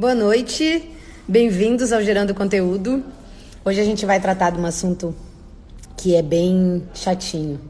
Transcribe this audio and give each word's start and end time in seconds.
Boa 0.00 0.14
noite, 0.14 0.94
bem-vindos 1.26 1.92
ao 1.92 2.00
Gerando 2.00 2.32
Conteúdo. 2.32 3.02
Hoje 3.64 3.80
a 3.80 3.84
gente 3.84 4.06
vai 4.06 4.20
tratar 4.20 4.50
de 4.50 4.60
um 4.60 4.64
assunto 4.64 5.12
que 5.96 6.14
é 6.14 6.22
bem 6.22 6.84
chatinho, 6.94 7.60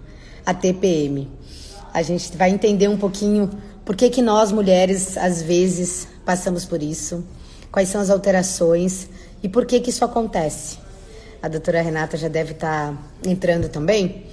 a 0.45 0.53
TPM. 0.53 1.27
A 1.91 2.03
gente 2.03 2.37
vai 2.37 2.51
entender 2.51 2.87
um 2.87 2.99
pouquinho 2.99 3.49
por 3.83 3.96
que, 3.96 4.11
que 4.11 4.21
nós 4.21 4.53
mulheres 4.53 5.17
às 5.17 5.41
vezes 5.41 6.06
passamos 6.22 6.67
por 6.67 6.83
isso, 6.83 7.25
quais 7.72 7.88
são 7.88 7.98
as 7.98 8.11
alterações 8.11 9.08
e 9.42 9.48
por 9.48 9.64
que, 9.64 9.80
que 9.80 9.88
isso 9.88 10.04
acontece. 10.04 10.76
A 11.42 11.48
doutora 11.48 11.80
Renata 11.80 12.18
já 12.18 12.29
deve 12.29 12.52
estar 12.52 12.95
entrando 13.26 13.70
também. 13.70 14.26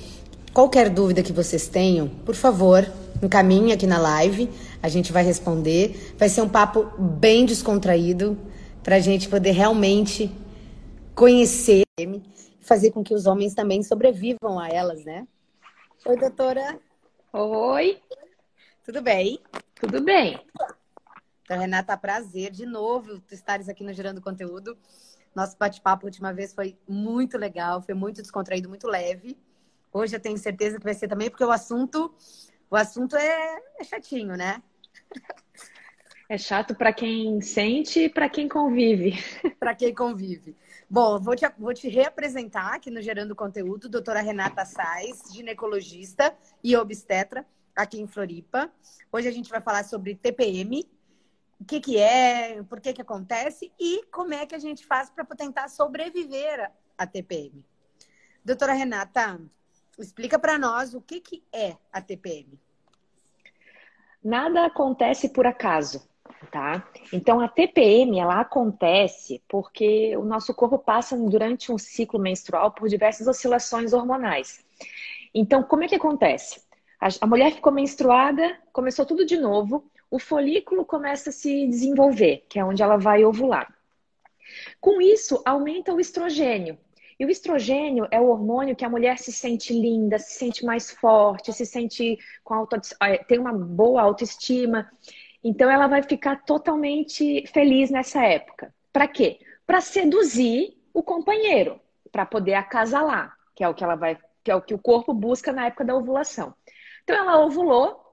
Qualquer 0.53 0.89
dúvida 0.89 1.23
que 1.23 1.31
vocês 1.31 1.69
tenham, 1.69 2.09
por 2.25 2.35
favor, 2.35 2.85
encaminhe 3.23 3.71
aqui 3.71 3.87
na 3.87 3.97
live. 3.97 4.49
A 4.85 4.87
gente 4.87 5.11
vai 5.11 5.23
responder. 5.23 6.13
Vai 6.15 6.29
ser 6.29 6.41
um 6.41 6.47
papo 6.47 6.83
bem 6.99 7.43
descontraído 7.43 8.37
para 8.83 8.97
a 8.97 8.99
gente 8.99 9.27
poder 9.27 9.49
realmente 9.49 10.31
conhecer 11.15 11.81
e 11.99 12.21
fazer 12.61 12.91
com 12.91 13.03
que 13.03 13.15
os 13.15 13.25
homens 13.25 13.55
também 13.55 13.81
sobrevivam 13.81 14.59
a 14.59 14.69
elas, 14.69 15.03
né? 15.03 15.27
Oi, 16.05 16.15
doutora. 16.17 16.79
Oi. 17.33 17.99
Tudo 18.83 19.01
bem? 19.01 19.39
Tudo 19.73 20.03
bem. 20.03 20.39
Doutora 20.55 21.61
Renata, 21.61 21.97
prazer 21.97 22.51
de 22.51 22.67
novo 22.67 23.19
estares 23.31 23.67
aqui 23.67 23.83
no 23.83 23.91
Gerando 23.91 24.21
Conteúdo. 24.21 24.77
Nosso 25.33 25.57
bate-papo 25.57 26.05
a 26.05 26.09
última 26.09 26.31
vez 26.31 26.53
foi 26.53 26.77
muito 26.87 27.39
legal, 27.39 27.81
foi 27.81 27.95
muito 27.95 28.21
descontraído, 28.21 28.69
muito 28.69 28.87
leve. 28.87 29.35
Hoje 29.91 30.15
eu 30.15 30.19
tenho 30.19 30.37
certeza 30.37 30.77
que 30.77 30.83
vai 30.83 30.93
ser 30.93 31.07
também, 31.07 31.27
porque 31.27 31.43
o 31.43 31.49
assunto, 31.49 32.13
o 32.69 32.75
assunto 32.75 33.15
é, 33.15 33.59
é 33.79 33.83
chatinho, 33.83 34.37
né? 34.37 34.61
É 36.27 36.37
chato 36.37 36.73
para 36.73 36.91
quem 36.91 37.39
sente 37.39 37.99
e 37.99 38.09
para 38.09 38.27
quem 38.27 38.49
convive. 38.49 39.13
para 39.59 39.75
quem 39.75 39.93
convive. 39.93 40.55
Bom, 40.89 41.19
vou 41.19 41.35
te, 41.35 41.45
vou 41.57 41.73
te 41.73 41.87
reapresentar 41.87 42.73
aqui 42.73 42.89
no 42.89 43.01
Gerando 43.01 43.35
Conteúdo, 43.35 43.87
doutora 43.87 44.21
Renata 44.21 44.65
Sais, 44.65 45.31
ginecologista 45.31 46.35
e 46.63 46.75
obstetra 46.75 47.45
aqui 47.75 48.01
em 48.01 48.07
Floripa. 48.07 48.71
Hoje 49.11 49.27
a 49.27 49.31
gente 49.31 49.49
vai 49.49 49.61
falar 49.61 49.83
sobre 49.83 50.15
TPM, 50.15 50.83
o 51.59 51.65
que, 51.65 51.79
que 51.79 51.97
é, 51.97 52.63
por 52.63 52.81
que, 52.81 52.93
que 52.93 53.01
acontece 53.01 53.71
e 53.79 54.03
como 54.11 54.33
é 54.33 54.45
que 54.45 54.55
a 54.55 54.59
gente 54.59 54.83
faz 54.85 55.09
para 55.11 55.25
tentar 55.25 55.67
sobreviver 55.69 56.71
à 56.97 57.05
TPM. 57.05 57.63
Doutora 58.43 58.73
Renata, 58.73 59.39
Explica 59.97 60.37
para 60.37 60.59
nós 60.59 60.93
o 60.93 61.01
que, 61.01 61.21
que 61.21 61.43
é 61.53 61.77
a 61.91 62.01
TPM. 62.01 62.59
Nada 64.25 64.65
acontece 64.65 65.29
por 65.29 65.45
acaso, 65.45 66.01
tá? 66.51 66.83
Então 67.13 67.39
a 67.39 67.47
TPM 67.47 68.19
ela 68.19 68.41
acontece 68.41 69.39
porque 69.47 70.17
o 70.17 70.25
nosso 70.25 70.51
corpo 70.51 70.79
passa 70.79 71.15
durante 71.15 71.71
um 71.71 71.77
ciclo 71.77 72.19
menstrual 72.19 72.71
por 72.71 72.89
diversas 72.89 73.27
oscilações 73.27 73.93
hormonais. 73.93 74.65
Então 75.31 75.61
como 75.61 75.83
é 75.83 75.87
que 75.87 75.93
acontece? 75.93 76.59
A 77.21 77.27
mulher 77.27 77.51
ficou 77.51 77.71
menstruada, 77.71 78.57
começou 78.73 79.05
tudo 79.05 79.27
de 79.27 79.37
novo, 79.37 79.85
o 80.09 80.17
folículo 80.17 80.83
começa 80.83 81.29
a 81.29 81.33
se 81.33 81.67
desenvolver, 81.67 82.47
que 82.49 82.57
é 82.57 82.65
onde 82.65 82.81
ela 82.81 82.97
vai 82.97 83.23
ovular. 83.23 83.71
Com 84.81 84.99
isso, 84.99 85.39
aumenta 85.45 85.93
o 85.93 85.99
estrogênio, 85.99 86.79
e 87.19 87.25
o 87.25 87.29
estrogênio 87.29 88.07
é 88.11 88.19
o 88.19 88.27
hormônio 88.27 88.75
que 88.75 88.83
a 88.83 88.89
mulher 88.89 89.17
se 89.17 89.31
sente 89.31 89.73
linda, 89.73 90.19
se 90.19 90.37
sente 90.37 90.65
mais 90.65 90.91
forte, 90.91 91.53
se 91.53 91.65
sente 91.65 92.17
com 92.43 92.53
auto, 92.53 92.75
eh, 93.01 93.23
tem 93.23 93.39
uma 93.39 93.53
boa 93.53 94.01
autoestima. 94.01 94.91
Então 95.43 95.69
ela 95.69 95.87
vai 95.87 96.03
ficar 96.03 96.43
totalmente 96.43 97.45
feliz 97.47 97.89
nessa 97.89 98.21
época. 98.21 98.73
Para 98.91 99.07
quê? 99.07 99.39
Para 99.65 99.79
seduzir 99.79 100.77
o 100.93 101.01
companheiro, 101.01 101.79
para 102.11 102.25
poder 102.25 102.55
acasalar, 102.55 103.37
que 103.55 103.63
é 103.63 103.69
o 103.69 103.73
que 103.73 103.83
ela 103.83 103.95
vai, 103.95 104.17
que 104.43 104.51
é 104.51 104.55
o 104.55 104.61
que 104.61 104.73
o 104.73 104.79
corpo 104.79 105.13
busca 105.13 105.53
na 105.53 105.67
época 105.67 105.85
da 105.85 105.95
ovulação. 105.95 106.53
Então 107.03 107.15
ela 107.15 107.45
ovulou, 107.45 108.03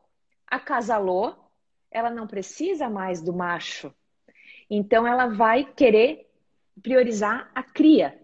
acasalou, 0.47 1.35
ela 1.91 2.11
não 2.11 2.27
precisa 2.27 2.89
mais 2.89 3.21
do 3.21 3.33
macho. 3.33 3.93
Então 4.71 5.07
ela 5.07 5.27
vai 5.27 5.65
querer 5.65 6.31
priorizar 6.81 7.51
a 7.55 7.63
cria, 7.63 8.22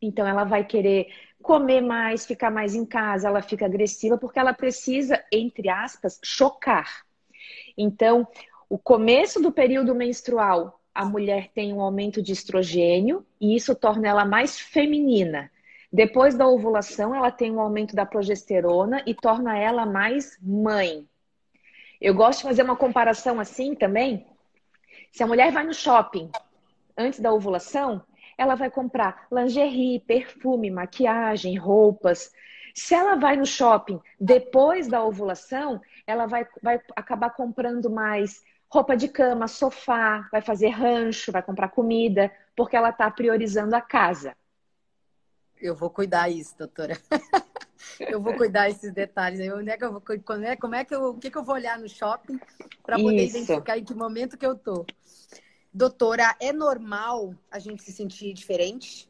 então 0.00 0.26
ela 0.26 0.44
vai 0.44 0.64
querer 0.64 1.08
comer 1.42 1.80
mais, 1.80 2.26
ficar 2.26 2.50
mais 2.50 2.74
em 2.74 2.84
casa, 2.84 3.28
ela 3.28 3.42
fica 3.42 3.66
agressiva 3.66 4.18
porque 4.18 4.38
ela 4.38 4.52
precisa, 4.52 5.22
entre 5.30 5.68
aspas, 5.68 6.18
chocar. 6.24 7.04
Então, 7.76 8.26
o 8.68 8.76
começo 8.76 9.40
do 9.40 9.52
período 9.52 9.94
menstrual, 9.94 10.80
a 10.94 11.04
mulher 11.04 11.50
tem 11.54 11.72
um 11.72 11.80
aumento 11.80 12.20
de 12.22 12.32
estrogênio 12.32 13.24
e 13.40 13.54
isso 13.54 13.74
torna 13.74 14.08
ela 14.08 14.24
mais 14.24 14.58
feminina. 14.58 15.50
Depois 15.92 16.34
da 16.34 16.48
ovulação, 16.48 17.14
ela 17.14 17.30
tem 17.30 17.52
um 17.52 17.60
aumento 17.60 17.94
da 17.94 18.04
progesterona 18.04 19.02
e 19.06 19.14
torna 19.14 19.56
ela 19.56 19.86
mais 19.86 20.36
mãe. 20.42 21.06
Eu 22.00 22.14
gosto 22.14 22.40
de 22.40 22.48
fazer 22.48 22.62
uma 22.62 22.76
comparação 22.76 23.38
assim 23.38 23.74
também. 23.74 24.26
Se 25.12 25.22
a 25.22 25.26
mulher 25.26 25.52
vai 25.52 25.64
no 25.64 25.72
shopping 25.72 26.30
antes 26.96 27.20
da 27.20 27.32
ovulação, 27.32 28.02
ela 28.36 28.54
vai 28.54 28.70
comprar 28.70 29.26
lingerie, 29.32 30.00
perfume, 30.00 30.70
maquiagem, 30.70 31.56
roupas. 31.56 32.32
Se 32.74 32.94
ela 32.94 33.16
vai 33.16 33.36
no 33.36 33.46
shopping 33.46 34.00
depois 34.20 34.86
da 34.88 35.02
ovulação, 35.02 35.80
ela 36.06 36.26
vai, 36.26 36.46
vai 36.62 36.80
acabar 36.94 37.30
comprando 37.30 37.90
mais 37.90 38.42
roupa 38.68 38.96
de 38.96 39.08
cama, 39.08 39.48
sofá, 39.48 40.28
vai 40.30 40.42
fazer 40.42 40.68
rancho, 40.68 41.32
vai 41.32 41.42
comprar 41.42 41.68
comida, 41.68 42.30
porque 42.54 42.76
ela 42.76 42.90
está 42.90 43.10
priorizando 43.10 43.74
a 43.74 43.80
casa. 43.80 44.36
Eu 45.60 45.74
vou 45.74 45.88
cuidar 45.88 46.28
isso, 46.28 46.56
doutora. 46.58 46.98
eu 48.00 48.20
vou 48.20 48.34
cuidar 48.34 48.68
esses 48.68 48.92
detalhes. 48.92 49.40
Onde 49.52 49.70
é 49.70 49.76
que 49.78 49.84
eu 49.84 49.92
vou, 49.92 50.02
como 50.02 50.44
é, 50.44 50.56
como 50.56 50.74
é 50.74 50.84
que 50.84 50.94
eu, 50.94 51.04
o 51.10 51.18
que, 51.18 51.30
que 51.30 51.38
eu 51.38 51.44
vou 51.44 51.54
olhar 51.54 51.78
no 51.78 51.88
shopping 51.88 52.38
para 52.84 52.96
poder 52.96 53.24
isso. 53.24 53.38
identificar 53.38 53.78
em 53.78 53.84
que 53.84 53.94
momento 53.94 54.36
que 54.36 54.46
eu 54.46 54.54
tô? 54.54 54.84
Doutora, 55.76 56.34
é 56.40 56.54
normal 56.54 57.34
a 57.50 57.58
gente 57.58 57.82
se 57.82 57.92
sentir 57.92 58.32
diferente? 58.32 59.06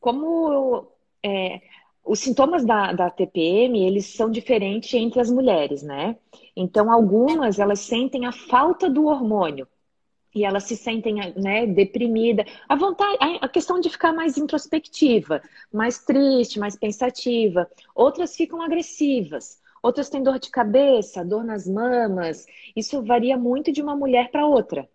Como 0.00 0.88
é, 1.24 1.60
os 2.04 2.18
sintomas 2.18 2.64
da, 2.64 2.92
da 2.92 3.08
TPM, 3.08 3.80
eles 3.86 4.06
são 4.06 4.28
diferentes 4.28 4.92
entre 4.94 5.20
as 5.20 5.30
mulheres, 5.30 5.84
né? 5.84 6.16
Então, 6.56 6.90
algumas, 6.90 7.60
elas 7.60 7.78
sentem 7.78 8.26
a 8.26 8.32
falta 8.32 8.90
do 8.90 9.04
hormônio. 9.04 9.68
E 10.34 10.44
elas 10.44 10.64
se 10.64 10.76
sentem 10.76 11.14
né, 11.36 11.64
deprimida, 11.64 12.44
a 12.68 12.74
vontade, 12.74 13.18
a 13.40 13.48
questão 13.48 13.78
de 13.78 13.88
ficar 13.88 14.12
mais 14.12 14.36
introspectiva, 14.36 15.40
mais 15.72 16.00
triste, 16.00 16.58
mais 16.58 16.74
pensativa. 16.74 17.70
Outras 17.94 18.34
ficam 18.34 18.60
agressivas, 18.60 19.61
Outras 19.82 20.08
têm 20.08 20.22
dor 20.22 20.38
de 20.38 20.48
cabeça, 20.48 21.24
dor 21.24 21.42
nas 21.42 21.66
mamas. 21.66 22.46
Isso 22.76 23.02
varia 23.02 23.36
muito 23.36 23.72
de 23.72 23.82
uma 23.82 23.96
mulher 23.96 24.30
para 24.30 24.46
outra. 24.46 24.88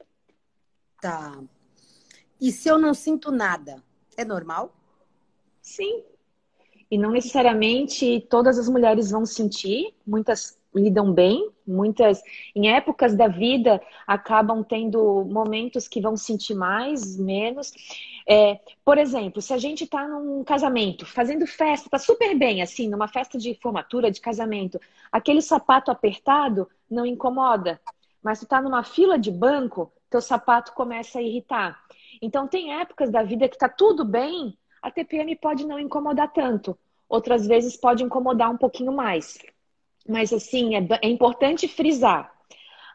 Tá. 1.01 1.37
E 2.39 2.51
se 2.51 2.69
eu 2.69 2.77
não 2.77 2.93
sinto 2.93 3.31
nada, 3.31 3.83
é 4.15 4.23
normal? 4.23 4.73
Sim. 5.61 6.03
E 6.89 6.97
não 6.97 7.11
necessariamente 7.11 8.25
todas 8.29 8.57
as 8.57 8.69
mulheres 8.69 9.11
vão 9.11 9.25
sentir, 9.25 9.93
muitas 10.05 10.56
lidam 10.77 11.11
bem, 11.11 11.49
muitas 11.65 12.21
em 12.55 12.69
épocas 12.69 13.15
da 13.15 13.27
vida 13.27 13.81
acabam 14.05 14.63
tendo 14.63 15.25
momentos 15.25 15.88
que 15.88 15.99
vão 15.99 16.15
sentir 16.15 16.55
mais, 16.55 17.17
menos. 17.17 17.71
É, 18.27 18.59
por 18.83 18.97
exemplo, 18.97 19.41
se 19.41 19.53
a 19.53 19.57
gente 19.57 19.83
está 19.83 20.07
num 20.07 20.43
casamento, 20.43 21.05
fazendo 21.05 21.47
festa, 21.47 21.89
tá 21.89 21.97
super 21.97 22.38
bem, 22.38 22.61
assim, 22.61 22.88
numa 22.89 23.07
festa 23.07 23.38
de 23.38 23.53
formatura, 23.55 24.11
de 24.11 24.21
casamento, 24.21 24.79
aquele 25.11 25.41
sapato 25.41 25.91
apertado 25.91 26.67
não 26.89 27.05
incomoda, 27.05 27.79
mas 28.21 28.39
tu 28.39 28.45
tá 28.45 28.61
numa 28.61 28.83
fila 28.83 29.17
de 29.17 29.31
banco, 29.31 29.91
teu 30.09 30.21
sapato 30.21 30.73
começa 30.73 31.19
a 31.19 31.21
irritar. 31.21 31.79
Então 32.21 32.47
tem 32.47 32.79
épocas 32.79 33.09
da 33.12 33.24
vida 33.24 33.47
que 33.47 33.57
tá 33.57 33.69
tudo 33.69 34.03
bem, 34.03 34.57
a 34.81 34.91
TPM 34.91 35.35
pode 35.35 35.65
não 35.65 35.79
incomodar 35.79 36.31
tanto, 36.31 36.77
outras 37.09 37.47
vezes 37.47 37.77
pode 37.77 38.03
incomodar 38.03 38.50
um 38.51 38.57
pouquinho 38.57 38.91
mais. 38.91 39.38
Mas 40.07 40.31
assim, 40.31 40.75
é, 40.75 40.88
é 41.01 41.09
importante 41.09 41.68
frisar. 41.68 42.33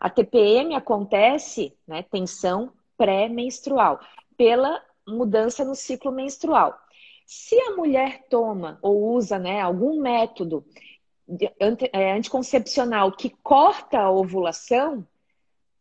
A 0.00 0.11
TPM 0.11 0.75
acontece, 0.75 1.76
né, 1.87 2.03
tensão 2.03 2.73
pré-menstrual, 2.97 4.00
pela 4.37 4.82
mudança 5.06 5.64
no 5.64 5.75
ciclo 5.75 6.11
menstrual. 6.11 6.76
Se 7.26 7.59
a 7.61 7.76
mulher 7.76 8.25
toma 8.29 8.79
ou 8.82 9.14
usa 9.14 9.38
né, 9.38 9.61
algum 9.61 10.00
método 10.00 10.64
é, 11.93 12.12
anticoncepcional 12.12 13.12
que 13.12 13.31
corta 13.43 14.00
a 14.00 14.11
ovulação, 14.11 15.06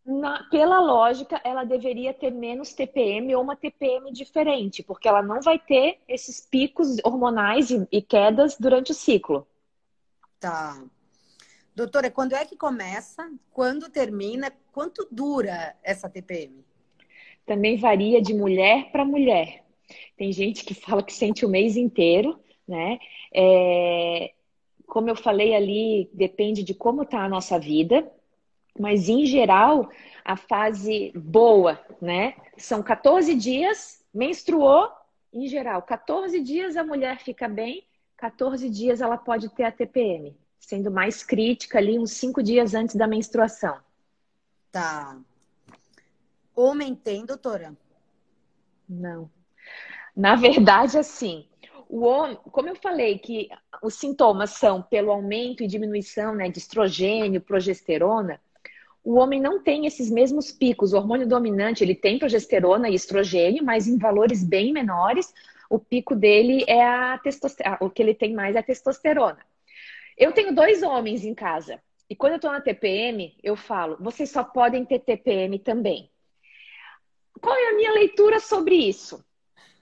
na, 0.05 0.43
pela 0.49 0.79
lógica, 0.79 1.39
ela 1.43 1.63
deveria 1.63 2.13
ter 2.13 2.31
menos 2.31 2.73
TPM 2.73 3.35
ou 3.35 3.43
uma 3.43 3.55
TPM 3.55 4.11
diferente, 4.11 4.81
porque 4.83 5.07
ela 5.07 5.21
não 5.21 5.41
vai 5.41 5.59
ter 5.59 5.99
esses 6.07 6.41
picos 6.41 6.97
hormonais 7.03 7.69
e, 7.69 7.87
e 7.91 8.01
quedas 8.01 8.57
durante 8.57 8.91
o 8.91 8.95
ciclo. 8.95 9.47
Tá. 10.39 10.81
Doutora, 11.75 12.11
quando 12.11 12.35
é 12.35 12.45
que 12.45 12.57
começa? 12.57 13.31
Quando 13.51 13.89
termina? 13.89 14.51
Quanto 14.73 15.07
dura 15.09 15.75
essa 15.81 16.09
TPM? 16.09 16.65
Também 17.45 17.77
varia 17.77 18.21
de 18.21 18.33
mulher 18.33 18.91
para 18.91 19.05
mulher. 19.05 19.63
Tem 20.17 20.31
gente 20.31 20.65
que 20.65 20.73
fala 20.73 21.01
que 21.01 21.13
sente 21.13 21.45
o 21.45 21.49
mês 21.49 21.77
inteiro, 21.77 22.39
né? 22.67 22.99
É, 23.33 24.33
como 24.85 25.09
eu 25.09 25.15
falei 25.15 25.55
ali, 25.55 26.09
depende 26.13 26.63
de 26.63 26.73
como 26.73 27.03
está 27.03 27.23
a 27.23 27.29
nossa 27.29 27.57
vida, 27.57 28.09
mas 28.77 29.07
em 29.07 29.25
geral, 29.25 29.89
a 30.23 30.35
fase 30.35 31.11
boa, 31.15 31.79
né? 32.01 32.35
São 32.57 32.83
14 32.83 33.33
dias, 33.35 34.03
menstruou, 34.13 34.89
em 35.33 35.47
geral, 35.47 35.81
14 35.81 36.41
dias 36.41 36.75
a 36.75 36.83
mulher 36.83 37.19
fica 37.19 37.47
bem, 37.47 37.83
14 38.17 38.69
dias 38.69 38.99
ela 38.99 39.17
pode 39.17 39.49
ter 39.49 39.63
a 39.63 39.71
TPM, 39.71 40.35
sendo 40.61 40.91
mais 40.91 41.23
crítica 41.23 41.79
ali 41.79 41.99
uns 41.99 42.11
5 42.11 42.41
dias 42.41 42.73
antes 42.73 42.95
da 42.95 43.07
menstruação. 43.07 43.77
Tá. 44.71 45.19
Homem 46.55 46.95
tem, 46.95 47.25
doutora? 47.25 47.75
Não. 48.87 49.29
Na 50.15 50.35
verdade, 50.35 50.97
assim, 50.97 51.45
o 51.89 52.01
homem, 52.05 52.37
como 52.51 52.69
eu 52.69 52.75
falei 52.75 53.17
que 53.17 53.49
os 53.81 53.95
sintomas 53.95 54.51
são 54.51 54.81
pelo 54.81 55.11
aumento 55.11 55.63
e 55.63 55.67
diminuição 55.67 56.35
né, 56.35 56.49
de 56.49 56.59
estrogênio, 56.59 57.41
progesterona, 57.41 58.39
o 59.03 59.15
homem 59.15 59.41
não 59.41 59.61
tem 59.61 59.87
esses 59.87 60.11
mesmos 60.11 60.51
picos. 60.51 60.93
O 60.93 60.97
hormônio 60.97 61.27
dominante 61.27 61.83
ele 61.83 61.95
tem 61.95 62.19
progesterona 62.19 62.87
e 62.87 62.93
estrogênio, 62.93 63.63
mas 63.63 63.87
em 63.87 63.97
valores 63.97 64.43
bem 64.43 64.71
menores. 64.71 65.33
O 65.69 65.79
pico 65.79 66.15
dele 66.15 66.63
é 66.67 66.85
a 66.85 67.17
testosterona, 67.17 67.77
o 67.81 67.89
que 67.89 68.01
ele 68.01 68.13
tem 68.13 68.33
mais 68.33 68.55
é 68.55 68.59
a 68.59 68.63
testosterona. 68.63 69.39
Eu 70.17 70.31
tenho 70.31 70.53
dois 70.53 70.83
homens 70.83 71.25
em 71.25 71.33
casa. 71.33 71.81
E 72.09 72.15
quando 72.15 72.33
eu 72.33 72.37
estou 72.37 72.51
na 72.51 72.61
TPM, 72.61 73.37
eu 73.41 73.55
falo, 73.55 73.97
vocês 73.99 74.29
só 74.29 74.43
podem 74.43 74.85
ter 74.85 74.99
TPM 74.99 75.57
também. 75.59 76.09
Qual 77.39 77.55
é 77.55 77.69
a 77.69 77.75
minha 77.75 77.93
leitura 77.93 78.39
sobre 78.39 78.75
isso? 78.75 79.23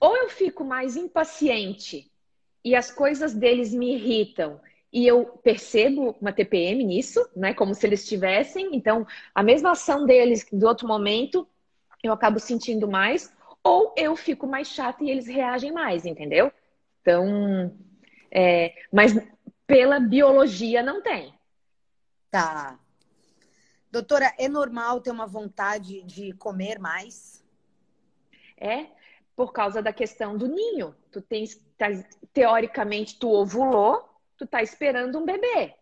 ou 0.00 0.16
eu 0.16 0.30
fico 0.30 0.64
mais 0.64 0.96
impaciente 0.96 2.10
e 2.64 2.74
as 2.74 2.90
coisas 2.90 3.34
deles 3.34 3.72
me 3.72 3.94
irritam 3.94 4.58
e 4.92 5.06
eu 5.06 5.26
percebo 5.26 6.16
uma 6.20 6.32
TPM 6.32 6.82
nisso, 6.82 7.24
né? 7.36 7.54
Como 7.54 7.74
se 7.74 7.86
eles 7.86 8.08
tivessem. 8.08 8.74
Então, 8.74 9.06
a 9.32 9.42
mesma 9.42 9.72
ação 9.72 10.04
deles 10.04 10.44
do 10.50 10.66
outro 10.66 10.88
momento, 10.88 11.46
eu 12.02 12.12
acabo 12.12 12.40
sentindo 12.40 12.88
mais, 12.88 13.32
ou 13.62 13.94
eu 13.96 14.16
fico 14.16 14.48
mais 14.48 14.66
chata 14.68 15.04
e 15.04 15.10
eles 15.10 15.28
reagem 15.28 15.70
mais, 15.70 16.06
entendeu? 16.06 16.50
Então, 17.02 17.72
é, 18.32 18.74
mas 18.92 19.14
pela 19.70 20.00
biologia 20.00 20.82
não 20.82 21.00
tem. 21.00 21.32
Tá. 22.28 22.76
Doutora, 23.88 24.34
é 24.36 24.48
normal 24.48 25.00
ter 25.00 25.12
uma 25.12 25.28
vontade 25.28 26.02
de 26.02 26.32
comer 26.32 26.80
mais? 26.80 27.40
É 28.58 28.86
por 29.36 29.52
causa 29.52 29.80
da 29.80 29.92
questão 29.92 30.36
do 30.36 30.48
ninho. 30.48 30.92
Tu 31.12 31.22
tens, 31.22 31.54
tá, 31.78 31.86
teoricamente, 32.32 33.16
tu 33.16 33.28
ovulou, 33.28 34.04
tu 34.36 34.44
tá 34.44 34.60
esperando 34.60 35.20
um 35.20 35.24
bebê. 35.24 35.72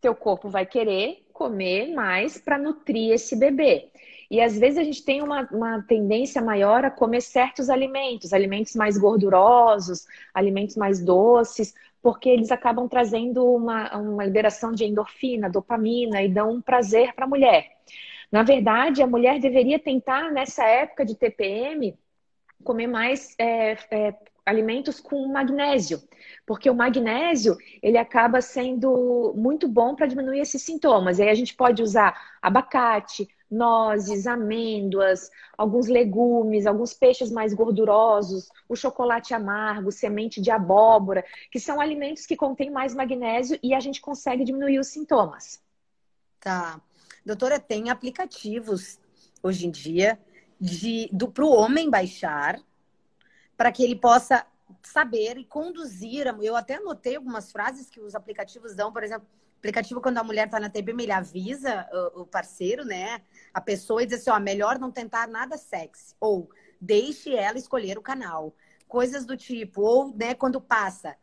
Teu 0.00 0.14
corpo 0.14 0.48
vai 0.48 0.64
querer 0.64 1.26
comer 1.34 1.92
mais 1.94 2.38
para 2.38 2.56
nutrir 2.56 3.12
esse 3.12 3.36
bebê. 3.36 3.90
E 4.30 4.40
às 4.40 4.58
vezes 4.58 4.78
a 4.78 4.84
gente 4.84 5.04
tem 5.04 5.22
uma, 5.22 5.42
uma 5.52 5.82
tendência 5.82 6.42
maior 6.42 6.84
a 6.84 6.90
comer 6.90 7.20
certos 7.20 7.70
alimentos, 7.70 8.32
alimentos 8.32 8.74
mais 8.74 8.98
gordurosos, 8.98 10.06
alimentos 10.34 10.76
mais 10.76 11.00
doces, 11.00 11.74
porque 12.02 12.28
eles 12.28 12.50
acabam 12.50 12.88
trazendo 12.88 13.44
uma, 13.44 13.96
uma 13.96 14.24
liberação 14.24 14.72
de 14.72 14.84
endorfina, 14.84 15.50
dopamina 15.50 16.22
e 16.22 16.28
dão 16.28 16.52
um 16.52 16.60
prazer 16.60 17.14
para 17.14 17.24
a 17.24 17.28
mulher. 17.28 17.76
Na 18.30 18.42
verdade, 18.42 19.02
a 19.02 19.06
mulher 19.06 19.38
deveria 19.38 19.78
tentar, 19.78 20.30
nessa 20.32 20.64
época 20.64 21.04
de 21.04 21.16
TPM, 21.16 21.98
comer 22.64 22.86
mais 22.86 23.34
é, 23.38 23.72
é, 23.90 24.14
alimentos 24.46 25.00
com 25.00 25.26
magnésio, 25.26 26.00
porque 26.46 26.70
o 26.70 26.74
magnésio 26.74 27.56
ele 27.82 27.98
acaba 27.98 28.40
sendo 28.40 29.34
muito 29.36 29.66
bom 29.66 29.96
para 29.96 30.06
diminuir 30.06 30.40
esses 30.40 30.62
sintomas. 30.62 31.18
E 31.18 31.22
aí 31.24 31.28
a 31.28 31.34
gente 31.34 31.54
pode 31.54 31.82
usar 31.82 32.38
abacate, 32.40 33.28
nozes, 33.50 34.26
amêndoas, 34.26 35.30
alguns 35.58 35.88
legumes, 35.88 36.66
alguns 36.66 36.94
peixes 36.94 37.30
mais 37.30 37.52
gordurosos, 37.52 38.48
o 38.68 38.76
chocolate 38.76 39.34
amargo, 39.34 39.90
semente 39.90 40.40
de 40.40 40.50
abóbora, 40.50 41.24
que 41.50 41.58
são 41.58 41.80
alimentos 41.80 42.24
que 42.24 42.36
contêm 42.36 42.70
mais 42.70 42.94
magnésio 42.94 43.58
e 43.62 43.74
a 43.74 43.80
gente 43.80 44.00
consegue 44.00 44.44
diminuir 44.44 44.78
os 44.78 44.88
sintomas. 44.88 45.60
Tá. 46.40 46.80
Doutora, 47.24 47.58
tem 47.58 47.90
aplicativos 47.90 49.00
hoje 49.42 49.66
em 49.66 49.70
dia 49.70 50.18
para 51.34 51.44
o 51.44 51.50
homem 51.52 51.90
baixar, 51.90 52.60
para 53.56 53.72
que 53.72 53.82
ele 53.82 53.96
possa 53.96 54.46
saber 54.82 55.38
e 55.38 55.44
conduzir. 55.44 56.26
Eu 56.42 56.56
até 56.56 56.74
anotei 56.74 57.16
algumas 57.16 57.50
frases 57.50 57.88
que 57.88 58.00
os 58.00 58.14
aplicativos 58.14 58.74
dão, 58.74 58.92
por 58.92 59.02
exemplo, 59.02 59.26
aplicativo 59.58 60.00
quando 60.00 60.18
a 60.18 60.24
mulher 60.24 60.46
está 60.46 60.60
na 60.60 60.68
TPM, 60.68 61.02
ele 61.02 61.12
avisa 61.12 61.88
o, 62.14 62.22
o, 62.22 62.26
parceiro, 62.26 62.84
né? 62.84 63.22
A 63.52 63.60
pessoa 63.60 64.02
e 64.02 64.06
diz 64.06 64.20
assim, 64.20 64.30
ó, 64.30 64.38
melhor 64.38 64.78
não 64.78 64.90
tentar 64.90 65.26
nada 65.26 65.56
sexy. 65.56 66.14
Ou 66.20 66.48
deixe 66.80 67.34
ela 67.34 67.58
escolher 67.58 67.98
o 67.98 68.02
canal. 68.02 68.54
Coisas 68.86 69.24
do 69.24 69.36
tipo, 69.36 69.82
ou 69.82 70.14
né, 70.14 70.34
quando 70.34 70.60
passa, 70.60 71.16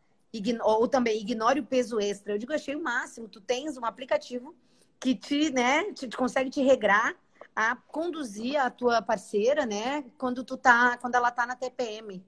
ou 0.64 0.88
também 0.88 1.22
ignore 1.22 1.60
o 1.60 1.66
peso 1.66 2.00
extra. 2.00 2.34
Eu 2.34 2.38
digo, 2.38 2.52
achei 2.52 2.76
o 2.76 2.84
máximo. 2.84 3.30
Tu 3.30 3.40
tens 3.40 3.78
um 3.78 3.86
aplicativo 3.86 4.54
que 5.00 5.16
te, 5.16 5.50
né, 5.52 5.94
te, 5.94 6.08
te 6.08 6.18
consegue 6.18 6.50
te 6.50 6.62
regrar 6.62 7.16
a 7.56 7.76
conduzir 7.76 8.60
a 8.60 8.70
tua 8.70 9.02
parceira, 9.02 9.66
né, 9.66 10.04
quando 10.18 10.44
tu 10.44 10.58
tá, 10.58 10.98
quando 10.98 11.16
ela 11.16 11.32
tá 11.32 11.46
na 11.46 11.56
TPM. 11.56 12.24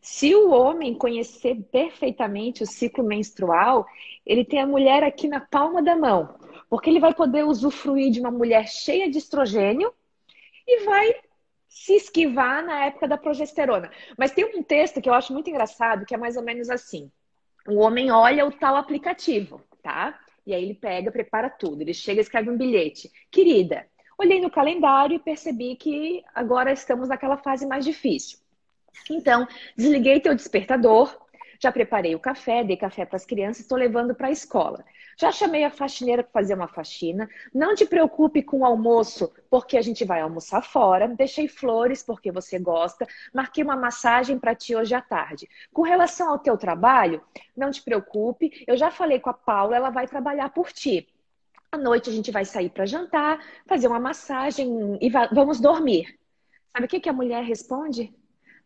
Se 0.00 0.34
o 0.34 0.50
homem 0.50 0.94
conhecer 0.94 1.62
perfeitamente 1.70 2.62
o 2.62 2.66
ciclo 2.66 3.04
menstrual, 3.04 3.86
ele 4.26 4.44
tem 4.44 4.60
a 4.60 4.66
mulher 4.66 5.02
aqui 5.04 5.28
na 5.28 5.40
palma 5.40 5.82
da 5.82 5.96
mão, 5.96 6.34
porque 6.68 6.90
ele 6.90 7.00
vai 7.00 7.14
poder 7.14 7.44
usufruir 7.44 8.10
de 8.10 8.20
uma 8.20 8.30
mulher 8.30 8.68
cheia 8.68 9.10
de 9.10 9.18
estrogênio 9.18 9.92
e 10.66 10.84
vai 10.84 11.14
se 11.68 11.94
esquivar 11.94 12.64
na 12.64 12.84
época 12.86 13.08
da 13.08 13.16
progesterona. 13.16 13.90
Mas 14.18 14.32
tem 14.32 14.44
um 14.44 14.62
texto 14.62 15.00
que 15.00 15.08
eu 15.08 15.14
acho 15.14 15.32
muito 15.32 15.48
engraçado, 15.48 16.04
que 16.04 16.14
é 16.14 16.18
mais 16.18 16.36
ou 16.36 16.42
menos 16.42 16.68
assim: 16.68 17.10
o 17.66 17.76
homem 17.76 18.10
olha 18.10 18.46
o 18.46 18.52
tal 18.52 18.76
aplicativo, 18.76 19.62
tá? 19.82 20.18
E 20.46 20.52
aí 20.52 20.62
ele 20.62 20.74
pega, 20.74 21.10
prepara 21.10 21.48
tudo. 21.48 21.80
Ele 21.80 21.94
chega 21.94 22.20
e 22.20 22.22
escreve 22.22 22.50
um 22.50 22.56
bilhete. 22.56 23.10
Querida, 23.30 23.86
Olhei 24.22 24.40
no 24.40 24.48
calendário 24.48 25.16
e 25.16 25.18
percebi 25.18 25.74
que 25.74 26.22
agora 26.32 26.72
estamos 26.72 27.08
naquela 27.08 27.36
fase 27.36 27.66
mais 27.66 27.84
difícil. 27.84 28.38
Então, 29.10 29.48
desliguei 29.76 30.20
teu 30.20 30.32
despertador, 30.32 31.12
já 31.58 31.72
preparei 31.72 32.14
o 32.14 32.20
café, 32.20 32.62
dei 32.62 32.76
café 32.76 33.04
para 33.04 33.16
as 33.16 33.26
crianças, 33.26 33.62
estou 33.62 33.76
levando 33.76 34.14
para 34.14 34.28
a 34.28 34.30
escola. 34.30 34.84
Já 35.18 35.32
chamei 35.32 35.64
a 35.64 35.70
faxineira 35.70 36.22
para 36.22 36.40
fazer 36.40 36.54
uma 36.54 36.68
faxina. 36.68 37.28
Não 37.52 37.74
te 37.74 37.84
preocupe 37.84 38.44
com 38.44 38.60
o 38.60 38.64
almoço, 38.64 39.32
porque 39.50 39.76
a 39.76 39.82
gente 39.82 40.04
vai 40.04 40.20
almoçar 40.20 40.62
fora. 40.62 41.08
Deixei 41.08 41.48
flores 41.48 42.04
porque 42.04 42.30
você 42.30 42.60
gosta. 42.60 43.04
Marquei 43.34 43.64
uma 43.64 43.76
massagem 43.76 44.38
para 44.38 44.54
ti 44.54 44.76
hoje 44.76 44.94
à 44.94 45.00
tarde. 45.00 45.48
Com 45.72 45.82
relação 45.82 46.30
ao 46.30 46.38
teu 46.38 46.56
trabalho, 46.56 47.20
não 47.56 47.72
te 47.72 47.82
preocupe. 47.82 48.64
Eu 48.68 48.76
já 48.76 48.92
falei 48.92 49.18
com 49.18 49.30
a 49.30 49.34
Paula, 49.34 49.74
ela 49.74 49.90
vai 49.90 50.06
trabalhar 50.06 50.48
por 50.50 50.72
ti. 50.72 51.11
À 51.72 51.78
noite 51.78 52.10
a 52.10 52.12
gente 52.12 52.30
vai 52.30 52.44
sair 52.44 52.68
para 52.68 52.84
jantar, 52.84 53.42
fazer 53.66 53.88
uma 53.88 53.98
massagem 53.98 54.98
e 55.00 55.08
vamos 55.08 55.58
dormir. 55.58 56.18
Sabe 56.70 56.84
o 56.84 56.88
que, 56.88 57.00
que 57.00 57.08
a 57.08 57.14
mulher 57.14 57.42
responde? 57.42 58.12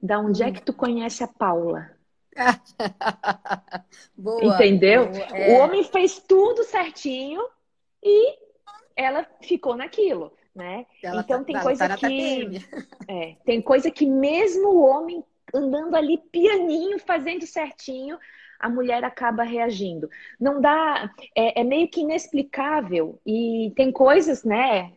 Da 0.03 0.19
onde 0.19 0.43
é 0.43 0.51
que 0.51 0.61
tu 0.61 0.73
conhece 0.73 1.23
a 1.23 1.29
Paula? 1.29 1.89
boa, 4.19 4.45
Entendeu? 4.45 5.09
Boa, 5.09 5.25
é. 5.37 5.53
O 5.53 5.61
homem 5.61 5.85
fez 5.85 6.19
tudo 6.19 6.65
certinho 6.65 7.41
e 8.03 8.37
ela 8.97 9.25
ficou 9.41 9.77
naquilo, 9.77 10.33
né? 10.53 10.85
Ela 11.01 11.21
então 11.21 11.39
tá, 11.39 11.45
tem 11.45 11.61
coisa 11.61 11.89
tá 11.89 11.97
que 11.97 12.61
é, 13.07 13.37
tem 13.45 13.63
coisa 13.63 13.89
que 13.89 14.05
mesmo 14.05 14.69
o 14.69 14.85
homem 14.85 15.25
andando 15.55 15.95
ali 15.95 16.19
pianinho, 16.33 16.99
fazendo 16.99 17.47
certinho, 17.47 18.19
a 18.59 18.69
mulher 18.69 19.05
acaba 19.05 19.43
reagindo. 19.43 20.09
Não 20.41 20.61
dá, 20.61 21.11
é, 21.35 21.61
é 21.61 21.65
meio 21.65 21.89
que 21.89 22.01
inexplicável. 22.01 23.21
E 23.27 23.73
tem 23.77 23.93
coisas, 23.93 24.45
né? 24.45 24.93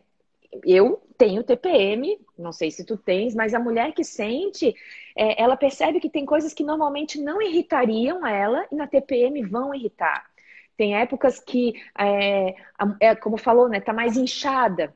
Eu 0.64 1.00
tenho 1.16 1.44
TPM, 1.44 2.18
não 2.38 2.50
sei 2.50 2.70
se 2.70 2.84
tu 2.84 2.96
tens, 2.96 3.34
mas 3.34 3.54
a 3.54 3.60
mulher 3.60 3.92
que 3.92 4.02
sente, 4.02 4.74
é, 5.16 5.40
ela 5.40 5.56
percebe 5.56 6.00
que 6.00 6.08
tem 6.08 6.24
coisas 6.24 6.54
que 6.54 6.64
normalmente 6.64 7.20
não 7.20 7.42
irritariam 7.42 8.26
ela 8.26 8.66
e 8.72 8.74
na 8.74 8.86
TPM 8.86 9.42
vão 9.42 9.74
irritar. 9.74 10.30
Tem 10.76 10.96
épocas 10.96 11.38
que, 11.38 11.74
é, 11.98 12.54
é, 12.98 13.14
como 13.14 13.36
falou, 13.36 13.68
né, 13.68 13.80
tá 13.80 13.92
mais 13.92 14.16
inchada. 14.16 14.94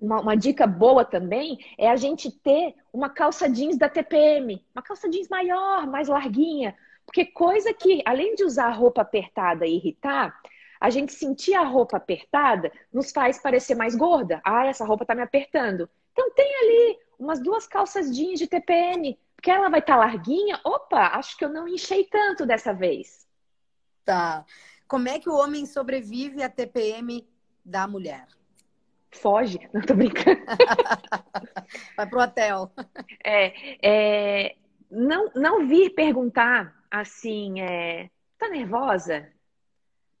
Uma, 0.00 0.20
uma, 0.20 0.36
dica 0.36 0.66
boa 0.68 1.04
também 1.04 1.58
é 1.76 1.90
a 1.90 1.96
gente 1.96 2.30
ter 2.30 2.76
uma 2.92 3.08
calça 3.10 3.48
jeans 3.48 3.76
da 3.76 3.88
TPM, 3.88 4.64
uma 4.72 4.82
calça 4.82 5.08
jeans 5.08 5.28
maior, 5.28 5.84
mais 5.88 6.06
larguinha, 6.06 6.76
porque 7.06 7.24
coisa 7.24 7.72
que, 7.72 8.02
além 8.04 8.34
de 8.34 8.44
usar 8.44 8.68
roupa 8.70 9.00
apertada 9.02 9.64
e 9.66 9.76
irritar, 9.76 10.38
A 10.78 10.90
gente 10.90 11.12
sentir 11.12 11.54
a 11.54 11.62
roupa 11.62 11.96
apertada 11.96 12.70
nos 12.92 13.10
faz 13.10 13.40
parecer 13.40 13.74
mais 13.74 13.96
gorda. 13.96 14.42
Ah, 14.44 14.66
essa 14.66 14.84
roupa 14.84 15.06
tá 15.06 15.14
me 15.14 15.22
apertando. 15.22 15.88
Então 16.12 16.30
tem 16.32 16.54
ali 16.54 16.98
umas 17.18 17.40
duas 17.42 17.66
calças 17.66 18.14
jeans 18.14 18.38
de 18.38 18.46
TPM, 18.46 19.18
porque 19.34 19.50
ela 19.50 19.70
vai 19.70 19.80
estar 19.80 19.94
tá 19.94 20.00
larguinha. 20.00 20.60
Opa, 20.64 21.16
acho 21.16 21.36
que 21.36 21.44
eu 21.44 21.48
não 21.48 21.66
enchei 21.66 22.04
tanto 22.04 22.44
dessa 22.44 22.74
vez. 22.74 23.26
Tá. 24.04 24.44
Como 24.86 25.08
é 25.08 25.18
que 25.18 25.28
o 25.28 25.34
homem 25.34 25.66
sobrevive 25.66 26.42
à 26.42 26.48
TPM 26.48 27.26
da 27.64 27.88
mulher? 27.88 28.26
Foge, 29.10 29.58
não 29.72 29.80
tô 29.80 29.94
brincando. 29.94 30.42
vai 31.96 32.06
pro 32.06 32.22
hotel. 32.22 32.70
É, 33.24 33.52
é, 33.82 34.56
não, 34.96 35.30
não 35.34 35.66
vir 35.66 35.90
perguntar 35.90 36.74
assim, 36.90 37.60
é, 37.60 38.08
tá 38.38 38.48
nervosa? 38.48 39.28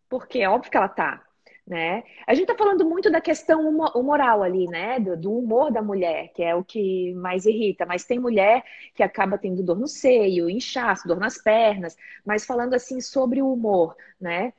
Porque 0.08 0.40
é 0.40 0.48
óbvio 0.48 0.70
que 0.70 0.76
ela 0.76 0.88
tá, 0.88 1.24
né? 1.66 2.04
A 2.26 2.34
gente 2.34 2.46
tá 2.46 2.54
falando 2.54 2.84
muito 2.84 3.10
da 3.10 3.20
questão 3.20 3.68
humoral 3.68 4.42
ali, 4.42 4.66
né? 4.66 5.00
Do, 5.00 5.16
do, 5.16 5.38
humor 5.38 5.72
da 5.72 5.82
mulher, 5.82 6.30
que 6.34 6.42
é 6.42 6.54
o 6.54 6.62
que 6.62 7.14
mais 7.14 7.46
irrita. 7.46 7.86
Mas 7.86 8.04
tem 8.04 8.18
mulher 8.18 8.62
que 8.94 9.02
acaba 9.02 9.38
tendo 9.38 9.62
dor 9.62 9.78
no 9.78 9.88
seio, 9.88 10.50
inchaço, 10.50 11.08
dor 11.08 11.18
nas 11.18 11.38
pernas. 11.38 11.96
Mas 12.24 12.44
falando 12.44 12.74
assim 12.74 13.00
sobre 13.00 13.40
o 13.42 13.52
humor, 13.52 13.96
né? 14.20 14.52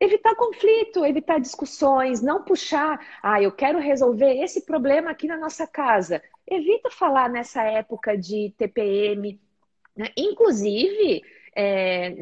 Evitar 0.00 0.36
conflito, 0.36 1.04
evitar 1.04 1.40
discussões, 1.40 2.22
não 2.22 2.44
puxar, 2.44 3.00
ah, 3.20 3.42
eu 3.42 3.50
quero 3.50 3.80
resolver 3.80 4.32
esse 4.40 4.64
problema 4.64 5.10
aqui 5.10 5.26
na 5.26 5.36
nossa 5.36 5.66
casa. 5.66 6.22
Evita 6.46 6.88
falar 6.90 7.28
nessa 7.28 7.64
época 7.64 8.16
de 8.16 8.54
TPM. 8.56 9.40
Né? 9.98 10.10
Inclusive, 10.16 11.22
é, 11.56 12.14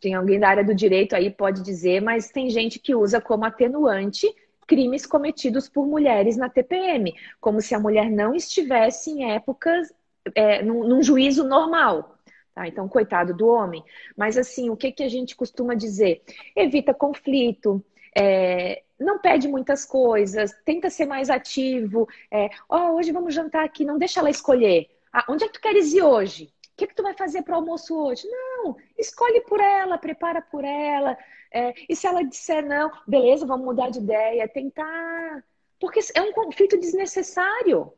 tem 0.00 0.14
alguém 0.14 0.38
da 0.38 0.48
área 0.48 0.64
do 0.64 0.72
direito 0.72 1.16
aí 1.16 1.28
pode 1.28 1.60
dizer, 1.60 2.00
mas 2.00 2.30
tem 2.30 2.48
gente 2.48 2.78
que 2.78 2.94
usa 2.94 3.20
como 3.20 3.44
atenuante 3.44 4.32
crimes 4.64 5.04
cometidos 5.04 5.68
por 5.68 5.86
mulheres 5.86 6.36
na 6.36 6.48
TPM, 6.48 7.12
como 7.40 7.60
se 7.60 7.74
a 7.74 7.80
mulher 7.80 8.10
não 8.10 8.34
estivesse 8.34 9.10
em 9.10 9.32
épocas, 9.32 9.92
é, 10.34 10.62
num, 10.62 10.86
num, 10.86 11.02
juízo 11.02 11.44
normal. 11.44 12.16
Tá? 12.54 12.66
Então, 12.66 12.88
coitado 12.88 13.34
do 13.34 13.46
homem. 13.46 13.84
Mas, 14.16 14.36
assim, 14.36 14.70
o 14.70 14.76
que, 14.76 14.90
que 14.90 15.02
a 15.02 15.08
gente 15.08 15.36
costuma 15.36 15.74
dizer? 15.74 16.22
Evita 16.54 16.92
conflito, 16.92 17.84
é, 18.16 18.82
não 18.98 19.20
pede 19.20 19.46
muitas 19.46 19.84
coisas, 19.84 20.52
tenta 20.64 20.90
ser 20.90 21.06
mais 21.06 21.30
ativo. 21.30 22.08
É, 22.30 22.48
oh, 22.68 22.96
hoje 22.96 23.12
vamos 23.12 23.34
jantar 23.34 23.64
aqui, 23.64 23.84
não 23.84 23.98
deixa 23.98 24.20
ela 24.20 24.30
escolher. 24.30 24.88
Ah, 25.12 25.24
onde 25.28 25.44
é 25.44 25.46
que 25.46 25.54
tu 25.54 25.60
queres 25.60 25.92
ir 25.92 26.02
hoje? 26.02 26.52
O 26.76 26.78
que, 26.78 26.88
que 26.88 26.94
tu 26.94 27.02
vai 27.02 27.14
fazer 27.14 27.40
para 27.40 27.54
o 27.54 27.56
almoço 27.56 27.96
hoje? 27.96 28.28
Não, 28.28 28.76
escolhe 28.98 29.40
por 29.40 29.58
ela, 29.58 29.96
prepara 29.96 30.42
por 30.42 30.62
ela. 30.62 31.16
É, 31.50 31.72
e 31.88 31.96
se 31.96 32.06
ela 32.06 32.22
disser 32.22 32.62
não, 32.66 32.90
beleza, 33.08 33.46
vamos 33.46 33.64
mudar 33.64 33.88
de 33.88 33.98
ideia, 33.98 34.46
tentar. 34.46 35.42
Porque 35.80 36.00
é 36.14 36.20
um 36.20 36.34
conflito 36.34 36.78
desnecessário. 36.78 37.90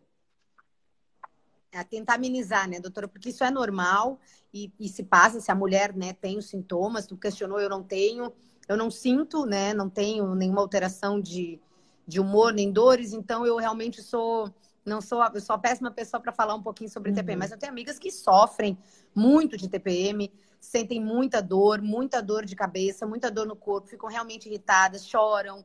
É 1.73 1.83
tentar 1.83 2.15
amenizar, 2.15 2.69
né, 2.69 2.79
doutora? 2.79 3.09
Porque 3.09 3.31
isso 3.31 3.43
é 3.43 3.51
normal 3.51 4.21
e, 4.55 4.73
e 4.79 4.89
se 4.89 5.03
passa 5.03 5.41
se 5.41 5.51
a 5.51 5.57
mulher 5.57 5.93
né, 5.93 6.13
tem 6.13 6.39
os 6.39 6.49
sintomas, 6.49 7.05
tu 7.05 7.17
questionou, 7.17 7.61
eu 7.61 7.69
não 7.69 7.83
tenho, 7.83 8.33
eu 8.69 8.77
não 8.77 8.93
sinto, 8.93 9.45
né? 9.45 9.75
Não 9.75 9.91
tenho 9.91 10.37
nenhuma 10.37 10.61
alteração 10.61 11.21
de, 11.21 11.61
de 12.07 12.21
humor 12.21 12.53
nem 12.53 12.71
dores, 12.71 13.13
então 13.13 13.45
eu 13.45 13.57
realmente 13.57 14.05
sou 14.05 14.55
não 14.89 15.01
sou, 15.01 15.23
eu 15.35 15.41
sou 15.41 15.55
a 15.55 15.59
péssima 15.59 15.91
pessoa 15.91 16.21
para 16.21 16.33
falar 16.33 16.55
um 16.55 16.63
pouquinho 16.63 16.91
sobre 16.91 17.11
uhum. 17.11 17.17
TPM, 17.17 17.39
mas 17.39 17.51
eu 17.51 17.59
tenho 17.59 17.71
amigas 17.73 17.99
que 17.99 18.11
sofrem 18.11 18.77
muito 19.15 19.57
de 19.57 19.69
TPM, 19.69 20.33
sentem 20.61 21.01
muita 21.01 21.41
dor, 21.41 21.81
muita 21.81 22.21
dor 22.23 22.45
de 22.45 22.57
cabeça, 22.57 23.07
muita 23.07 23.31
dor 23.31 23.47
no 23.47 23.55
corpo, 23.55 23.89
ficam 23.89 24.09
realmente 24.09 24.49
irritadas, 24.49 25.07
choram, 25.07 25.65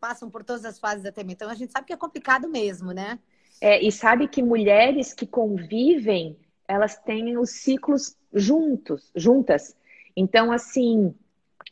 passam 0.00 0.28
por 0.28 0.44
todas 0.44 0.64
as 0.64 0.78
fases 0.78 1.02
da 1.02 1.10
TPM. 1.10 1.32
Então 1.32 1.48
a 1.48 1.54
gente 1.54 1.72
sabe 1.72 1.86
que 1.86 1.92
é 1.92 1.96
complicado 1.96 2.48
mesmo, 2.48 2.92
né? 2.92 3.18
É, 3.60 3.82
e 3.82 3.90
sabe 3.90 4.28
que 4.28 4.42
mulheres 4.42 5.14
que 5.14 5.26
convivem, 5.26 6.36
elas 6.68 6.98
têm 6.98 7.38
os 7.38 7.50
ciclos 7.50 8.16
juntos, 8.32 9.10
juntas. 9.14 9.74
Então, 10.16 10.52
assim, 10.52 11.14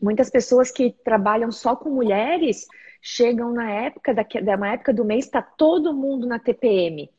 muitas 0.01 0.31
pessoas 0.31 0.71
que 0.71 0.95
trabalham 1.05 1.51
só 1.51 1.77
com 1.77 1.91
mulheres 1.91 2.67
chegam 3.03 3.53
na 3.53 3.69
época 3.71 4.15
da, 4.15 4.23
da 4.23 4.69
época 4.69 4.95
do 4.95 5.05
mês 5.05 5.25
está 5.27 5.43
todo 5.43 5.93
mundo 5.93 6.27
na 6.27 6.39
TPM. 6.39 7.11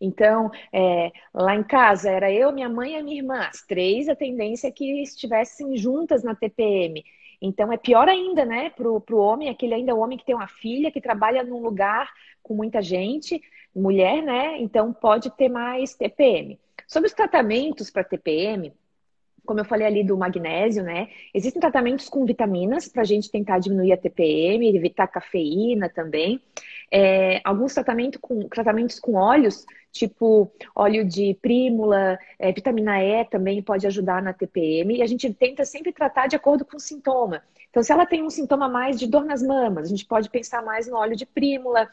Então, 0.00 0.50
é, 0.72 1.10
lá 1.32 1.54
em 1.54 1.62
casa 1.62 2.10
era 2.10 2.30
eu, 2.30 2.52
minha 2.52 2.68
mãe 2.68 2.98
e 2.98 3.02
minha 3.02 3.16
irmã, 3.16 3.38
as 3.38 3.62
três, 3.62 4.08
a 4.08 4.16
tendência 4.16 4.68
é 4.68 4.70
que 4.70 5.02
estivessem 5.02 5.76
juntas 5.76 6.22
na 6.22 6.34
TPM. 6.34 7.02
Então 7.40 7.72
é 7.72 7.76
pior 7.76 8.08
ainda, 8.08 8.44
né, 8.44 8.70
pro, 8.70 9.00
pro 9.00 9.18
homem, 9.18 9.48
aquele 9.48 9.74
ainda 9.74 9.94
homem 9.94 10.18
que 10.18 10.24
tem 10.24 10.34
uma 10.34 10.46
filha, 10.46 10.92
que 10.92 11.00
trabalha 11.00 11.42
num 11.42 11.60
lugar 11.60 12.08
com 12.42 12.54
muita 12.54 12.82
gente, 12.82 13.40
mulher, 13.74 14.22
né? 14.22 14.58
Então 14.60 14.92
pode 14.92 15.30
ter 15.30 15.48
mais 15.48 15.94
TPM. 15.94 16.58
Sobre 16.86 17.08
os 17.08 17.14
tratamentos 17.14 17.90
para 17.90 18.04
TPM, 18.04 18.72
como 19.44 19.60
eu 19.60 19.64
falei 19.64 19.86
ali 19.86 20.04
do 20.04 20.16
magnésio, 20.16 20.82
né? 20.82 21.08
Existem 21.34 21.60
tratamentos 21.60 22.08
com 22.08 22.24
vitaminas 22.24 22.88
para 22.88 23.02
a 23.02 23.04
gente 23.04 23.30
tentar 23.30 23.58
diminuir 23.58 23.92
a 23.92 23.96
TPM, 23.96 24.76
evitar 24.76 25.06
cafeína 25.08 25.88
também. 25.88 26.40
É, 26.90 27.40
alguns 27.44 27.74
tratamentos 27.74 28.20
com, 28.20 28.48
tratamentos 28.48 29.00
com 29.00 29.14
óleos, 29.14 29.64
tipo 29.90 30.52
óleo 30.74 31.04
de 31.06 31.34
prímula, 31.42 32.18
é, 32.38 32.52
vitamina 32.52 33.02
E 33.02 33.24
também 33.24 33.62
pode 33.62 33.86
ajudar 33.86 34.22
na 34.22 34.32
TPM. 34.32 34.96
E 34.96 35.02
a 35.02 35.06
gente 35.06 35.32
tenta 35.34 35.64
sempre 35.64 35.92
tratar 35.92 36.28
de 36.28 36.36
acordo 36.36 36.64
com 36.64 36.76
o 36.76 36.80
sintoma. 36.80 37.42
Então, 37.70 37.82
se 37.82 37.90
ela 37.90 38.06
tem 38.06 38.22
um 38.22 38.30
sintoma 38.30 38.68
mais 38.68 38.98
de 38.98 39.06
dor 39.06 39.24
nas 39.24 39.42
mamas, 39.42 39.86
a 39.86 39.88
gente 39.88 40.04
pode 40.04 40.28
pensar 40.30 40.62
mais 40.62 40.86
no 40.86 40.96
óleo 40.96 41.16
de 41.16 41.24
prímula, 41.24 41.88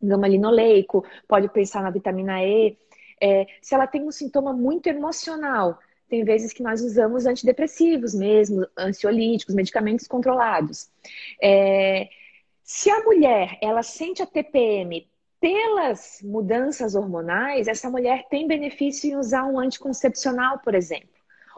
gama 0.00 0.28
linoleico, 0.28 1.04
pode 1.26 1.48
pensar 1.48 1.82
na 1.82 1.90
vitamina 1.90 2.42
E. 2.42 2.78
É, 3.20 3.46
se 3.60 3.74
ela 3.74 3.86
tem 3.86 4.02
um 4.02 4.12
sintoma 4.12 4.52
muito 4.52 4.86
emocional, 4.86 5.78
tem 6.08 6.24
vezes 6.24 6.52
que 6.52 6.62
nós 6.62 6.80
usamos 6.80 7.26
antidepressivos 7.26 8.14
mesmo, 8.14 8.66
ansiolíticos, 8.76 9.54
medicamentos 9.54 10.06
controlados. 10.06 10.88
É, 11.42 12.08
se 12.62 12.90
a 12.90 13.02
mulher 13.02 13.58
ela 13.62 13.82
sente 13.82 14.22
a 14.22 14.26
TPM 14.26 15.08
pelas 15.40 16.20
mudanças 16.22 16.94
hormonais, 16.94 17.68
essa 17.68 17.88
mulher 17.90 18.26
tem 18.28 18.46
benefício 18.46 19.10
em 19.10 19.16
usar 19.16 19.44
um 19.44 19.58
anticoncepcional, 19.58 20.58
por 20.58 20.74
exemplo. 20.74 21.08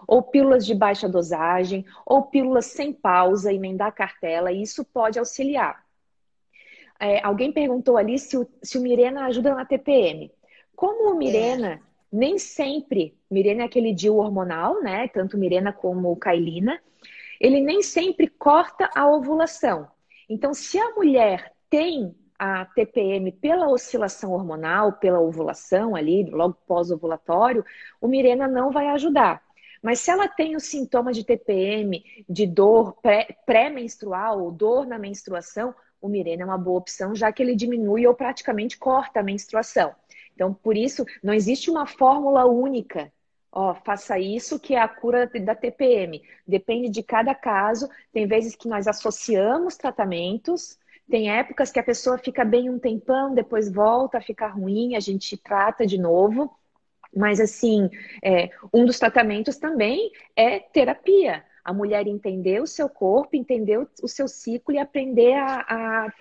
Ou 0.07 0.23
pílulas 0.23 0.67
de 0.67 0.75
baixa 0.75 1.09
dosagem, 1.09 1.85
ou 2.05 2.23
pílulas 2.23 2.67
sem 2.67 2.93
pausa, 2.93 3.53
emendar 3.53 3.89
a 3.89 3.93
cartela, 3.93 4.53
e 4.53 4.63
isso 4.63 4.85
pode 4.85 5.19
auxiliar. 5.19 5.85
É, 6.99 7.25
alguém 7.25 7.51
perguntou 7.53 7.97
ali 7.97 8.19
se 8.19 8.37
o, 8.37 8.47
se 8.63 8.77
o 8.77 8.83
Mirena 8.83 9.25
ajuda 9.27 9.55
na 9.55 9.65
TPM. 9.65 10.31
Como 10.77 11.13
o 11.13 11.17
Mirena 11.17 11.75
é 11.75 11.90
nem 12.13 12.39
sempre, 12.39 13.17
Mirena 13.31 13.63
é 13.63 13.67
aquele 13.67 13.95
DIU 13.95 14.17
hormonal, 14.17 14.83
né? 14.83 15.09
Tanto 15.09 15.39
Mirena 15.39 15.73
como 15.73 16.17
Kailina, 16.17 16.81
ele 17.41 17.61
nem 17.61 17.83
sempre 17.83 18.27
corta 18.27 18.91
a 18.95 19.09
ovulação. 19.09 19.89
Então, 20.29 20.53
se 20.53 20.79
a 20.79 20.91
mulher 20.91 21.53
tem 21.69 22.15
a 22.39 22.65
TPM 22.65 23.33
pela 23.33 23.69
oscilação 23.69 24.33
hormonal, 24.33 24.95
pela 24.95 25.21
ovulação 25.21 25.95
ali, 25.95 26.25
logo 26.31 26.57
pós-ovulatório, 26.67 27.65
o 28.01 28.09
não 28.09 28.71
vai 28.71 28.89
ajudar. 28.89 29.43
Mas 29.83 30.01
se 30.01 30.11
ela 30.11 30.29
tem 30.29 30.57
o 30.57 30.61
sintoma 30.61 31.13
de 31.13 31.25
TPM, 31.25 32.03
de 32.29 32.47
dor 32.47 32.97
pré-menstrual 33.47 34.43
ou 34.43 34.51
dor 34.51 34.87
na 34.87 34.99
menstruação, 34.99 35.75
o 36.01 36.09
Mirena 36.09 36.43
é 36.43 36.47
uma 36.47 36.59
boa 36.59 36.79
opção, 36.79 37.15
já 37.15 37.33
que 37.33 37.43
ele 37.43 37.55
diminui 37.55 38.07
ou 38.07 38.15
praticamente 38.15 38.79
corta 38.79 39.21
a 39.21 39.23
menstruação. 39.23 39.95
Então, 40.41 40.55
por 40.55 40.75
isso, 40.75 41.05
não 41.23 41.35
existe 41.35 41.71
uma 41.71 41.85
fórmula 41.85 42.47
única. 42.47 43.13
Ó, 43.53 43.75
faça 43.75 44.19
isso 44.19 44.59
que 44.59 44.75
é 44.75 44.81
a 44.81 44.89
cura 44.89 45.27
da 45.27 45.55
TPM. 45.55 46.23
Depende 46.49 46.89
de 46.89 47.03
cada 47.03 47.35
caso. 47.35 47.91
Tem 48.11 48.27
vezes 48.27 48.57
que 48.57 48.67
nós 48.67 48.89
associamos 48.89 49.77
tratamentos, 49.77 50.79
tem 51.11 51.31
épocas 51.31 51.71
que 51.71 51.79
a 51.79 51.83
pessoa 51.83 52.17
fica 52.17 52.43
bem 52.43 52.71
um 52.71 52.79
tempão, 52.79 53.35
depois 53.35 53.71
volta 53.71 54.17
a 54.17 54.23
ficar 54.23 54.49
ruim, 54.55 54.97
a 54.97 55.01
gente 55.01 55.37
trata 55.37 55.87
de 55.87 55.99
novo. 55.99 56.51
Mas, 57.15 57.39
assim, 57.39 57.91
é, 58.25 58.49
um 58.73 58.87
dos 58.87 58.99
tratamentos 58.99 59.59
também 59.59 60.11
é 60.35 60.59
terapia. 60.59 61.45
A 61.63 61.75
mulher 61.75 62.07
entender 62.07 62.63
o 62.63 62.67
seu 62.67 62.89
corpo, 62.89 63.37
entender 63.37 63.77
o 64.03 64.09
seu 64.09 64.27
ciclo 64.27 64.75
e 64.75 64.79
aprender 64.79 65.35
a, 65.35 65.67
a 65.69 66.13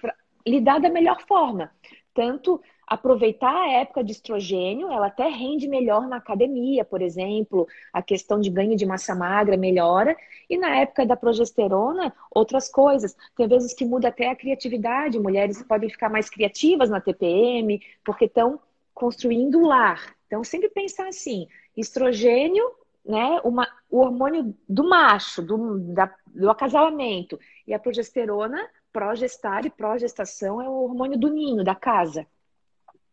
lidar 0.45 0.81
da 0.81 0.89
melhor 0.89 1.21
forma. 1.25 1.71
Tanto 2.13 2.61
aproveitar 2.89 3.53
a 3.53 3.71
época 3.71 4.03
de 4.03 4.13
estrogênio, 4.13 4.91
ela 4.91 5.07
até 5.07 5.27
rende 5.27 5.67
melhor 5.67 6.07
na 6.07 6.17
academia, 6.17 6.83
por 6.83 7.01
exemplo, 7.01 7.67
a 7.93 8.01
questão 8.01 8.39
de 8.39 8.49
ganho 8.49 8.75
de 8.75 8.85
massa 8.85 9.13
magra 9.13 9.55
melhora, 9.55 10.17
e 10.49 10.57
na 10.57 10.75
época 10.77 11.05
da 11.05 11.15
progesterona, 11.15 12.11
outras 12.31 12.67
coisas. 12.67 13.15
Tem 13.37 13.47
vezes 13.47 13.73
que 13.73 13.85
muda 13.85 14.07
até 14.07 14.29
a 14.29 14.35
criatividade, 14.35 15.19
mulheres 15.19 15.61
podem 15.61 15.89
ficar 15.89 16.09
mais 16.09 16.29
criativas 16.29 16.89
na 16.89 16.99
TPM, 16.99 17.79
porque 18.03 18.25
estão 18.25 18.59
construindo 18.93 19.59
o 19.59 19.67
lar. 19.67 20.15
Então, 20.25 20.43
sempre 20.43 20.69
pensar 20.69 21.07
assim: 21.07 21.47
estrogênio 21.77 22.63
né, 23.05 23.39
uma, 23.43 23.67
o 23.89 23.99
hormônio 23.99 24.55
do 24.67 24.87
macho, 24.87 25.41
do, 25.41 25.79
da, 25.93 26.13
do 26.27 26.49
acasalamento. 26.49 27.39
E 27.67 27.73
a 27.73 27.79
progesterona, 27.79 28.67
progestar 28.91 29.65
e 29.65 29.69
progestação, 29.69 30.61
é 30.61 30.67
o 30.67 30.83
hormônio 30.83 31.17
do 31.17 31.29
ninho, 31.29 31.63
da 31.63 31.75
casa. 31.75 32.27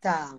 Tá. 0.00 0.38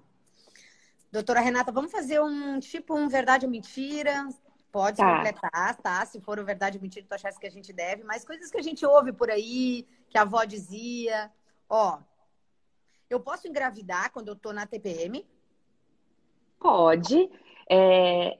Doutora 1.12 1.40
Renata, 1.40 1.72
vamos 1.72 1.92
fazer 1.92 2.22
um 2.22 2.60
tipo 2.60 2.96
um 2.96 3.08
verdade 3.08 3.46
ou 3.46 3.52
mentira? 3.52 4.28
Pode 4.72 4.98
tá. 4.98 5.16
completar, 5.16 5.76
tá? 5.78 6.06
Se 6.06 6.20
for 6.22 6.44
verdade 6.44 6.78
ou 6.78 6.82
mentira, 6.82 7.06
tu 7.08 7.14
achasse 7.14 7.40
que 7.40 7.48
a 7.48 7.52
gente 7.52 7.72
deve, 7.72 8.04
mas 8.04 8.26
coisas 8.26 8.52
que 8.52 8.58
a 8.58 8.62
gente 8.62 8.86
ouve 8.86 9.12
por 9.14 9.30
aí, 9.32 9.88
que 10.10 10.18
a 10.18 10.22
avó 10.22 10.44
dizia. 10.44 11.32
Ó, 11.70 12.00
eu 13.10 13.20
posso 13.20 13.48
engravidar 13.48 14.12
quando 14.12 14.28
eu 14.30 14.36
tô 14.36 14.52
na 14.52 14.66
TPM? 14.66 15.26
Pode. 16.60 17.30
É, 17.70 18.38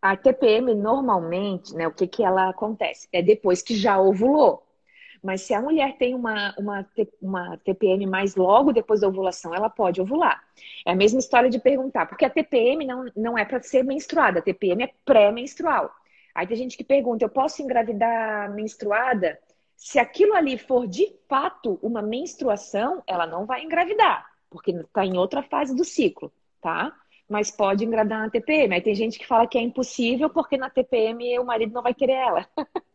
a 0.00 0.16
TPM 0.16 0.74
normalmente, 0.74 1.74
né, 1.74 1.86
o 1.86 1.92
que 1.92 2.06
que 2.06 2.22
ela 2.22 2.50
acontece? 2.50 3.08
É 3.12 3.22
depois 3.22 3.62
que 3.62 3.74
já 3.74 3.98
ovulou. 3.98 4.63
Mas 5.24 5.40
se 5.40 5.54
a 5.54 5.60
mulher 5.62 5.96
tem 5.96 6.14
uma, 6.14 6.54
uma, 6.58 6.86
uma 7.22 7.56
TPM 7.64 8.04
mais 8.04 8.36
logo 8.36 8.74
depois 8.74 9.00
da 9.00 9.08
ovulação, 9.08 9.54
ela 9.54 9.70
pode 9.70 9.98
ovular. 9.98 10.44
É 10.84 10.92
a 10.92 10.94
mesma 10.94 11.18
história 11.18 11.48
de 11.48 11.58
perguntar, 11.58 12.04
porque 12.04 12.26
a 12.26 12.30
TPM 12.30 12.84
não, 12.84 13.10
não 13.16 13.38
é 13.38 13.42
para 13.42 13.62
ser 13.62 13.82
menstruada, 13.82 14.40
a 14.40 14.42
TPM 14.42 14.84
é 14.84 14.92
pré-menstrual. 15.02 15.90
Aí 16.34 16.46
tem 16.46 16.58
gente 16.58 16.76
que 16.76 16.84
pergunta, 16.84 17.24
eu 17.24 17.30
posso 17.30 17.62
engravidar 17.62 18.52
menstruada? 18.52 19.38
Se 19.74 19.98
aquilo 19.98 20.34
ali 20.34 20.58
for 20.58 20.86
de 20.86 21.10
fato 21.26 21.78
uma 21.82 22.02
menstruação, 22.02 23.02
ela 23.06 23.26
não 23.26 23.46
vai 23.46 23.64
engravidar, 23.64 24.26
porque 24.50 24.72
está 24.72 25.06
em 25.06 25.16
outra 25.16 25.42
fase 25.42 25.74
do 25.74 25.84
ciclo, 25.84 26.30
tá? 26.60 26.94
Mas 27.26 27.50
pode 27.50 27.82
engravidar 27.82 28.20
na 28.20 28.30
TPM. 28.30 28.74
Aí 28.74 28.82
tem 28.82 28.94
gente 28.94 29.18
que 29.18 29.26
fala 29.26 29.46
que 29.46 29.56
é 29.56 29.62
impossível 29.62 30.28
porque 30.28 30.58
na 30.58 30.68
TPM 30.68 31.38
o 31.38 31.46
marido 31.46 31.72
não 31.72 31.82
vai 31.82 31.94
querer 31.94 32.12
ela. 32.12 32.46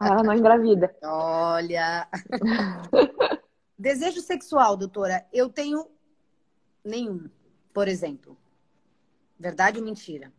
Ela 0.00 0.22
não 0.24 0.34
engravida. 0.34 0.94
Olha. 1.02 2.08
Desejo 3.78 4.20
sexual, 4.20 4.76
doutora. 4.76 5.24
Eu 5.32 5.48
tenho 5.48 5.86
nenhum, 6.84 7.28
por 7.72 7.88
exemplo. 7.88 8.36
Verdade 9.38 9.78
ou 9.78 9.84
mentira? 9.84 10.32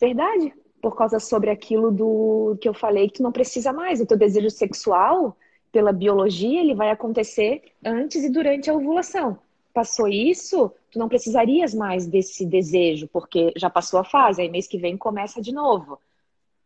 Verdade. 0.00 0.54
Por 0.80 0.96
causa 0.96 1.20
sobre 1.20 1.50
aquilo 1.50 1.92
do 1.92 2.56
que 2.60 2.68
eu 2.68 2.74
falei 2.74 3.08
que 3.08 3.18
tu 3.18 3.22
não 3.22 3.30
precisa 3.30 3.72
mais. 3.72 4.00
O 4.00 4.06
teu 4.06 4.16
desejo 4.16 4.50
sexual, 4.50 5.36
pela 5.70 5.92
biologia, 5.92 6.60
ele 6.60 6.74
vai 6.74 6.90
acontecer 6.90 7.62
antes 7.84 8.24
e 8.24 8.30
durante 8.30 8.70
a 8.70 8.74
ovulação. 8.74 9.38
Passou 9.72 10.08
isso, 10.08 10.70
tu 10.90 10.98
não 10.98 11.08
precisarias 11.08 11.72
mais 11.72 12.06
desse 12.06 12.44
desejo, 12.44 13.08
porque 13.08 13.52
já 13.56 13.70
passou 13.70 14.00
a 14.00 14.04
fase, 14.04 14.42
aí 14.42 14.50
mês 14.50 14.66
que 14.66 14.76
vem 14.76 14.96
começa 14.96 15.40
de 15.40 15.52
novo. 15.52 15.98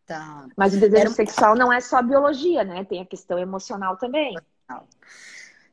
Tá. 0.07 0.47
Mas 0.55 0.73
o 0.73 0.79
desejo 0.79 1.01
Era... 1.01 1.09
sexual 1.11 1.53
não 1.53 1.71
é 1.71 1.81
só 1.81 2.01
biologia, 2.01 2.63
né? 2.63 2.85
Tem 2.85 3.01
a 3.01 3.05
questão 3.05 3.37
emocional 3.37 3.97
também. 3.97 4.35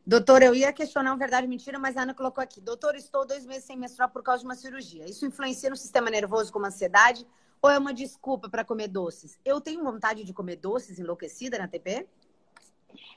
Doutor, 0.05 0.43
eu 0.43 0.55
ia 0.55 0.73
questionar 0.73 1.13
uma 1.13 1.17
verdade 1.17 1.47
mentira, 1.47 1.79
mas 1.79 1.97
a 1.97 2.03
Ana 2.03 2.13
colocou 2.13 2.43
aqui. 2.43 2.61
Doutor, 2.61 2.97
estou 2.97 3.25
dois 3.25 3.47
meses 3.47 3.65
sem 3.65 3.77
menstruar 3.77 4.11
por 4.11 4.23
causa 4.25 4.41
de 4.41 4.45
uma 4.45 4.57
cirurgia. 4.57 5.09
Isso 5.09 5.25
influencia 5.25 5.71
no 5.71 5.77
sistema 5.77 6.11
nervoso 6.11 6.53
como 6.53 6.67
ansiedade 6.67 7.25
ou 7.63 7.71
é 7.71 7.79
uma 7.79 7.95
desculpa 7.95 8.51
para 8.51 8.65
comer 8.65 8.89
doces? 8.89 9.39
Eu 9.45 9.61
tenho 9.61 9.83
vontade 9.85 10.25
de 10.25 10.35
comer 10.35 10.57
doces 10.57 10.99
enlouquecida 10.99 11.57
na 11.57 11.69
TP? 11.69 12.07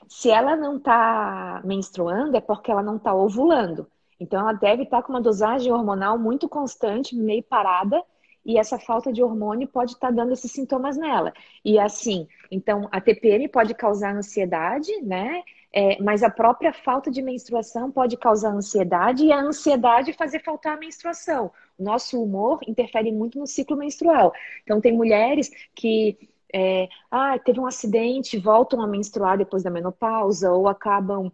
Se 0.08 0.30
ela 0.30 0.56
não 0.56 0.76
está 0.76 1.60
menstruando, 1.64 2.36
é 2.36 2.40
porque 2.40 2.70
ela 2.70 2.82
não 2.82 2.96
está 2.96 3.12
ovulando. 3.12 3.90
Então, 4.18 4.40
ela 4.40 4.52
deve 4.52 4.84
estar 4.84 4.98
tá 4.98 5.02
com 5.02 5.12
uma 5.12 5.20
dosagem 5.20 5.70
hormonal 5.70 6.16
muito 6.16 6.48
constante, 6.48 7.14
meio 7.14 7.42
parada, 7.42 8.02
e 8.44 8.58
essa 8.58 8.78
falta 8.78 9.12
de 9.12 9.22
hormônio 9.22 9.68
pode 9.68 9.92
estar 9.92 10.08
tá 10.08 10.12
dando 10.14 10.32
esses 10.32 10.50
sintomas 10.50 10.96
nela. 10.96 11.32
E 11.64 11.78
assim, 11.78 12.26
então 12.50 12.88
a 12.90 13.00
TPM 13.00 13.48
pode 13.48 13.74
causar 13.74 14.14
ansiedade, 14.14 14.90
né? 15.02 15.42
É, 15.72 16.00
mas 16.02 16.22
a 16.22 16.30
própria 16.30 16.72
falta 16.72 17.10
de 17.10 17.20
menstruação 17.20 17.90
pode 17.90 18.16
causar 18.16 18.50
ansiedade 18.50 19.24
e 19.24 19.32
a 19.32 19.38
ansiedade 19.38 20.14
fazer 20.14 20.42
faltar 20.42 20.76
a 20.76 20.80
menstruação. 20.80 21.52
Nosso 21.78 22.22
humor 22.22 22.60
interfere 22.66 23.12
muito 23.12 23.38
no 23.38 23.46
ciclo 23.46 23.76
menstrual. 23.76 24.32
Então, 24.64 24.80
tem 24.80 24.96
mulheres 24.96 25.50
que 25.74 26.16
é, 26.52 26.88
ah, 27.10 27.38
teve 27.38 27.60
um 27.60 27.66
acidente, 27.66 28.38
voltam 28.38 28.80
a 28.80 28.86
menstruar 28.86 29.36
depois 29.36 29.62
da 29.62 29.70
menopausa 29.70 30.50
ou 30.52 30.66
acabam 30.66 31.30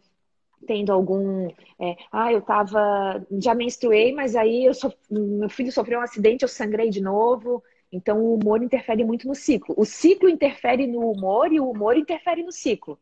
tendo 0.65 0.93
algum. 0.93 1.49
É, 1.79 1.97
ah, 2.11 2.33
eu 2.33 2.43
tava. 2.43 3.25
Já 3.39 3.55
menstruei, 3.55 4.13
mas 4.13 4.35
aí 4.35 4.65
eu 4.65 4.75
so, 4.75 4.93
meu 5.11 5.49
filho 5.49 5.71
sofreu 5.71 6.01
um 6.01 6.03
acidente, 6.03 6.43
eu 6.43 6.49
sangrei 6.49 6.91
de 6.91 7.01
novo. 7.01 7.63
Então 7.93 8.19
o 8.19 8.35
humor 8.35 8.63
interfere 8.63 9.05
muito 9.05 9.29
no 9.29 9.35
ciclo. 9.35 9.75
O 9.79 9.85
ciclo 9.85 10.29
interfere 10.29 10.87
no 10.87 11.11
humor 11.11 11.53
e 11.53 11.61
o 11.61 11.71
humor 11.71 11.97
interfere 11.97 12.43
no 12.43 12.51
ciclo. 12.51 12.99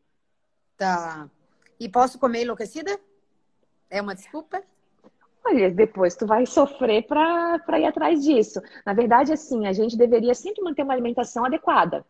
Tá. 0.77 1.29
E 1.79 1.89
posso 1.89 2.19
comer 2.19 2.43
enlouquecida? 2.43 2.99
É 3.89 4.01
uma 4.01 4.15
desculpa? 4.15 4.61
Olha, 5.45 5.69
depois 5.69 6.15
tu 6.15 6.25
vai 6.25 6.45
sofrer 6.45 7.05
para 7.05 7.79
ir 7.79 7.85
atrás 7.85 8.23
disso. 8.23 8.61
Na 8.85 8.93
verdade, 8.93 9.33
assim, 9.33 9.67
a 9.67 9.73
gente 9.73 9.97
deveria 9.97 10.33
sempre 10.33 10.63
manter 10.63 10.83
uma 10.83 10.93
alimentação 10.93 11.43
adequada, 11.43 12.05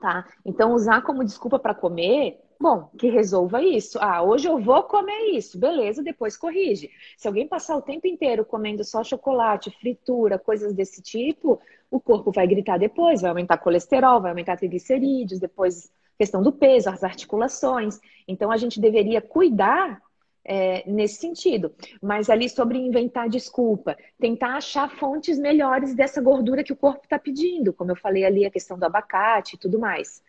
tá? 0.00 0.26
Então, 0.44 0.72
usar 0.72 1.02
como 1.02 1.24
desculpa 1.24 1.58
para 1.58 1.74
comer 1.74 2.41
Bom, 2.62 2.88
que 2.96 3.10
resolva 3.10 3.60
isso. 3.60 3.98
Ah, 4.00 4.22
hoje 4.22 4.46
eu 4.46 4.56
vou 4.56 4.84
comer 4.84 5.32
isso. 5.32 5.58
Beleza, 5.58 6.00
depois 6.00 6.36
corrige. 6.36 6.92
Se 7.16 7.26
alguém 7.26 7.48
passar 7.48 7.76
o 7.76 7.82
tempo 7.82 8.06
inteiro 8.06 8.44
comendo 8.44 8.84
só 8.84 9.02
chocolate, 9.02 9.76
fritura, 9.80 10.38
coisas 10.38 10.72
desse 10.72 11.02
tipo, 11.02 11.60
o 11.90 11.98
corpo 11.98 12.30
vai 12.30 12.46
gritar 12.46 12.78
depois, 12.78 13.20
vai 13.20 13.30
aumentar 13.30 13.58
colesterol, 13.58 14.20
vai 14.20 14.30
aumentar 14.30 14.56
triglicerídeos, 14.56 15.40
depois 15.40 15.92
questão 16.16 16.40
do 16.40 16.52
peso, 16.52 16.88
as 16.88 17.02
articulações. 17.02 17.98
Então 18.28 18.52
a 18.52 18.56
gente 18.56 18.78
deveria 18.78 19.20
cuidar 19.20 20.00
é, 20.44 20.88
nesse 20.88 21.16
sentido. 21.16 21.74
Mas 22.00 22.30
ali 22.30 22.48
sobre 22.48 22.78
inventar 22.78 23.28
desculpa, 23.28 23.96
tentar 24.20 24.54
achar 24.54 24.88
fontes 24.88 25.36
melhores 25.36 25.96
dessa 25.96 26.22
gordura 26.22 26.62
que 26.62 26.72
o 26.72 26.76
corpo 26.76 27.02
está 27.02 27.18
pedindo, 27.18 27.72
como 27.72 27.90
eu 27.90 27.96
falei 27.96 28.24
ali, 28.24 28.46
a 28.46 28.52
questão 28.52 28.78
do 28.78 28.84
abacate 28.84 29.56
e 29.56 29.58
tudo 29.58 29.80
mais. 29.80 30.22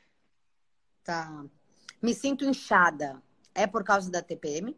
Tá. 1.03 1.45
Me 2.03 2.13
sinto 2.13 2.43
inchada. 2.43 3.23
É 3.55 3.65
por 3.65 3.81
causa 3.81 4.11
da 4.11 4.21
TPM? 4.21 4.75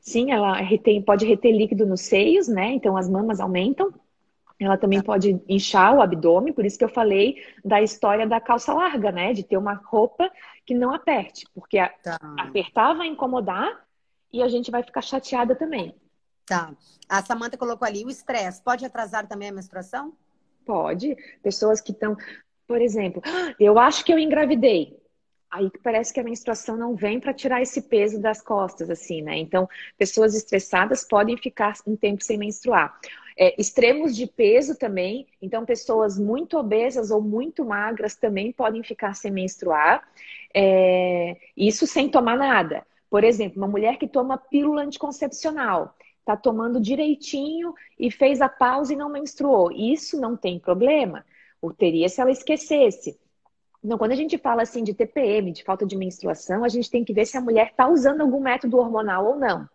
Sim, 0.00 0.30
ela 0.32 0.54
retém, 0.54 1.02
pode 1.02 1.26
reter 1.26 1.52
líquido 1.52 1.84
nos 1.84 2.00
seios, 2.00 2.48
né? 2.48 2.72
Então 2.72 2.96
as 2.96 3.08
mamas 3.10 3.40
aumentam. 3.40 3.92
Ela 4.58 4.78
também 4.78 5.00
tá. 5.00 5.04
pode 5.04 5.38
inchar 5.46 5.94
o 5.94 6.00
abdômen, 6.00 6.54
por 6.54 6.64
isso 6.64 6.78
que 6.78 6.84
eu 6.84 6.88
falei 6.88 7.44
da 7.62 7.82
história 7.82 8.26
da 8.26 8.40
calça 8.40 8.72
larga, 8.72 9.12
né? 9.12 9.34
De 9.34 9.42
ter 9.42 9.58
uma 9.58 9.74
roupa 9.74 10.30
que 10.64 10.74
não 10.74 10.94
aperte, 10.94 11.44
porque 11.54 11.76
tá. 12.02 12.18
apertar 12.38 12.94
vai 12.94 13.06
incomodar 13.06 13.84
e 14.32 14.42
a 14.42 14.48
gente 14.48 14.70
vai 14.70 14.82
ficar 14.82 15.02
chateada 15.02 15.54
também. 15.54 15.94
Tá. 16.46 16.72
A 17.06 17.22
Samanta 17.22 17.58
colocou 17.58 17.86
ali 17.86 18.02
o 18.02 18.08
estresse. 18.08 18.62
Pode 18.62 18.82
atrasar 18.86 19.26
também 19.26 19.50
a 19.50 19.52
menstruação? 19.52 20.14
Pode. 20.64 21.14
Pessoas 21.42 21.82
que 21.82 21.92
estão, 21.92 22.16
por 22.66 22.80
exemplo, 22.80 23.20
ah, 23.26 23.54
eu 23.60 23.78
acho 23.78 24.02
que 24.04 24.12
eu 24.12 24.18
engravidei 24.18 24.96
aí 25.50 25.70
parece 25.82 26.12
que 26.12 26.20
a 26.20 26.24
menstruação 26.24 26.76
não 26.76 26.94
vem 26.94 27.20
para 27.20 27.32
tirar 27.32 27.62
esse 27.62 27.82
peso 27.82 28.20
das 28.20 28.42
costas, 28.42 28.90
assim, 28.90 29.22
né? 29.22 29.38
Então, 29.38 29.68
pessoas 29.96 30.34
estressadas 30.34 31.04
podem 31.04 31.36
ficar 31.36 31.74
um 31.86 31.96
tempo 31.96 32.22
sem 32.22 32.38
menstruar. 32.38 32.98
É, 33.38 33.54
extremos 33.60 34.16
de 34.16 34.26
peso 34.26 34.76
também, 34.76 35.26
então 35.42 35.66
pessoas 35.66 36.18
muito 36.18 36.56
obesas 36.56 37.10
ou 37.10 37.20
muito 37.20 37.64
magras 37.64 38.14
também 38.16 38.50
podem 38.50 38.82
ficar 38.82 39.14
sem 39.14 39.30
menstruar, 39.30 40.08
é, 40.54 41.36
isso 41.54 41.86
sem 41.86 42.08
tomar 42.08 42.36
nada. 42.36 42.86
Por 43.10 43.24
exemplo, 43.24 43.58
uma 43.58 43.68
mulher 43.68 43.98
que 43.98 44.08
toma 44.08 44.38
pílula 44.38 44.82
anticoncepcional, 44.82 45.94
está 46.20 46.36
tomando 46.36 46.80
direitinho 46.80 47.74
e 47.98 48.10
fez 48.10 48.40
a 48.40 48.48
pausa 48.48 48.94
e 48.94 48.96
não 48.96 49.08
menstruou, 49.10 49.70
isso 49.70 50.20
não 50.20 50.36
tem 50.36 50.58
problema. 50.58 51.24
Ou 51.60 51.72
teria 51.72 52.08
se 52.08 52.20
ela 52.20 52.30
esquecesse. 52.30 53.18
Então, 53.86 53.98
quando 53.98 54.10
a 54.10 54.16
gente 54.16 54.36
fala 54.36 54.62
assim 54.62 54.82
de 54.82 54.92
TPM, 54.92 55.52
de 55.52 55.62
falta 55.62 55.86
de 55.86 55.96
menstruação, 55.96 56.64
a 56.64 56.68
gente 56.68 56.90
tem 56.90 57.04
que 57.04 57.12
ver 57.12 57.24
se 57.24 57.36
a 57.36 57.40
mulher 57.40 57.68
está 57.68 57.88
usando 57.88 58.20
algum 58.20 58.40
método 58.40 58.78
hormonal 58.78 59.24
ou 59.24 59.36
não. 59.36 59.68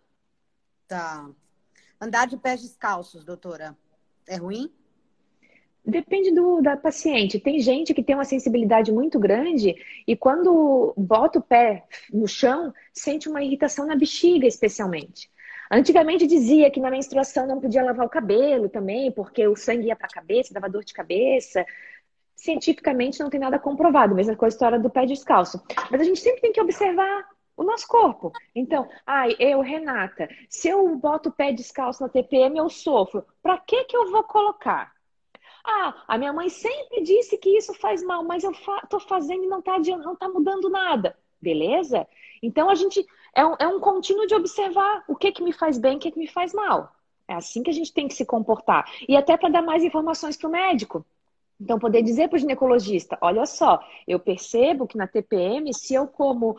Tá. 0.85 1.29
Andar 1.97 2.27
de 2.27 2.35
pés 2.35 2.61
descalços, 2.61 3.23
doutora, 3.23 3.73
é 4.27 4.35
ruim? 4.35 4.69
Depende 5.85 6.29
do, 6.31 6.59
da 6.61 6.75
paciente. 6.75 7.39
Tem 7.39 7.61
gente 7.61 7.93
que 7.93 8.03
tem 8.03 8.13
uma 8.13 8.25
sensibilidade 8.25 8.91
muito 8.91 9.17
grande 9.17 9.75
e 10.05 10.13
quando 10.13 10.93
bota 10.97 11.39
o 11.39 11.41
pé 11.41 11.85
no 12.11 12.27
chão, 12.27 12.73
sente 12.91 13.29
uma 13.29 13.41
irritação 13.41 13.87
na 13.87 13.95
bexiga, 13.95 14.45
especialmente. 14.45 15.31
Antigamente 15.71 16.27
dizia 16.27 16.69
que 16.69 16.81
na 16.81 16.91
menstruação 16.91 17.47
não 17.47 17.61
podia 17.61 17.81
lavar 17.81 18.05
o 18.05 18.09
cabelo 18.09 18.67
também, 18.67 19.09
porque 19.09 19.47
o 19.47 19.55
sangue 19.55 19.87
ia 19.87 19.95
para 19.95 20.07
a 20.07 20.13
cabeça, 20.13 20.53
dava 20.53 20.67
dor 20.67 20.83
de 20.83 20.93
cabeça 20.93 21.65
cientificamente 22.41 23.19
não 23.19 23.29
tem 23.29 23.39
nada 23.39 23.59
comprovado, 23.59 24.15
mesma 24.15 24.35
coisa 24.35 24.55
a 24.55 24.55
história 24.55 24.79
do 24.79 24.89
pé 24.89 25.05
descalço. 25.05 25.61
Mas 25.91 26.01
a 26.01 26.03
gente 26.03 26.19
sempre 26.19 26.41
tem 26.41 26.51
que 26.51 26.59
observar 26.59 27.27
o 27.55 27.63
nosso 27.63 27.87
corpo. 27.87 28.31
Então, 28.55 28.89
ai, 29.05 29.35
eu, 29.37 29.61
Renata, 29.61 30.27
se 30.49 30.67
eu 30.67 30.95
boto 30.95 31.29
o 31.29 31.31
pé 31.31 31.51
descalço 31.51 32.01
na 32.01 32.09
TPM, 32.09 32.57
eu 32.57 32.67
sofro. 32.67 33.23
Para 33.43 33.59
que 33.59 33.83
que 33.83 33.95
eu 33.95 34.09
vou 34.09 34.23
colocar? 34.23 34.91
Ah, 35.63 36.03
a 36.07 36.17
minha 36.17 36.33
mãe 36.33 36.49
sempre 36.49 37.03
disse 37.03 37.37
que 37.37 37.55
isso 37.55 37.75
faz 37.75 38.01
mal, 38.01 38.23
mas 38.23 38.43
eu 38.43 38.53
fa 38.53 38.81
tô 38.89 38.99
fazendo 38.99 39.43
e 39.43 39.47
não 39.47 39.61
tá, 39.61 39.77
não 39.77 40.15
tá 40.15 40.27
mudando 40.27 40.67
nada. 40.67 41.15
Beleza? 41.39 42.07
Então 42.41 42.71
a 42.71 42.75
gente 42.75 43.05
é 43.35 43.45
um, 43.45 43.55
é 43.59 43.67
um 43.67 43.79
contínuo 43.79 44.25
de 44.25 44.33
observar 44.33 45.03
o 45.07 45.15
que 45.15 45.31
que 45.31 45.43
me 45.43 45.53
faz 45.53 45.77
bem, 45.77 45.97
o 45.97 45.99
que 45.99 46.09
que 46.09 46.17
me 46.17 46.27
faz 46.27 46.55
mal. 46.55 46.91
É 47.27 47.35
assim 47.35 47.61
que 47.61 47.69
a 47.69 47.73
gente 47.73 47.93
tem 47.93 48.07
que 48.07 48.15
se 48.15 48.25
comportar. 48.25 48.91
E 49.07 49.15
até 49.15 49.37
para 49.37 49.49
dar 49.49 49.61
mais 49.61 49.83
informações 49.83 50.35
para 50.35 50.49
o 50.49 50.51
médico. 50.51 51.05
Então, 51.61 51.77
poder 51.77 52.01
dizer 52.01 52.27
para 52.27 52.37
o 52.37 52.39
ginecologista: 52.39 53.17
olha 53.21 53.45
só, 53.45 53.79
eu 54.07 54.19
percebo 54.19 54.87
que 54.87 54.97
na 54.97 55.05
TPM, 55.05 55.71
se 55.73 55.93
eu 55.93 56.07
como 56.07 56.57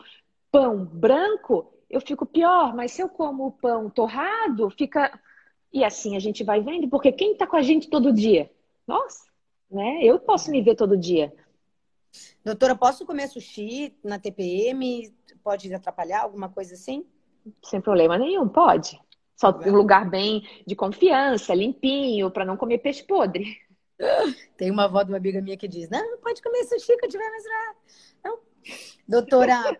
pão 0.49 0.85
branco, 0.85 1.73
eu 1.89 1.99
fico 1.99 2.25
pior, 2.25 2.73
mas 2.73 2.93
se 2.93 3.01
eu 3.01 3.09
como 3.09 3.51
pão 3.51 3.89
torrado, 3.89 4.69
fica. 4.69 5.19
E 5.73 5.83
assim 5.83 6.15
a 6.15 6.19
gente 6.19 6.43
vai 6.43 6.61
vendo, 6.61 6.87
porque 6.87 7.11
quem 7.11 7.33
está 7.33 7.45
com 7.45 7.57
a 7.57 7.61
gente 7.61 7.89
todo 7.89 8.13
dia? 8.13 8.49
Nossa, 8.87 9.25
né? 9.69 9.99
Eu 10.03 10.19
posso 10.19 10.49
me 10.49 10.61
ver 10.61 10.75
todo 10.75 10.95
dia. 10.95 11.33
Doutora, 12.45 12.75
posso 12.75 13.05
comer 13.05 13.27
sushi 13.27 13.93
na 14.03 14.19
TPM? 14.19 15.11
Pode 15.43 15.73
atrapalhar 15.73 16.21
alguma 16.21 16.47
coisa 16.47 16.75
assim? 16.75 17.05
Sem 17.63 17.81
problema 17.81 18.17
nenhum, 18.17 18.47
pode. 18.47 19.01
Só 19.35 19.49
um 19.49 19.75
lugar 19.75 20.09
bem 20.09 20.47
de 20.65 20.75
confiança, 20.75 21.55
limpinho, 21.55 22.29
para 22.29 22.45
não 22.45 22.55
comer 22.55 22.77
peixe 22.77 23.03
podre. 23.03 23.57
Tem 24.57 24.71
uma 24.71 24.85
avó 24.85 25.03
de 25.03 25.11
uma 25.11 25.17
amiga 25.17 25.41
minha 25.41 25.57
que 25.57 25.67
diz: 25.67 25.89
Não, 25.89 26.17
pode 26.17 26.41
comer 26.41 26.63
sushi 26.65 26.97
que 26.97 27.05
eu 27.05 27.09
tiver 27.09 27.29
mais 27.29 27.43
Não. 28.23 28.39
Doutora, 29.07 29.77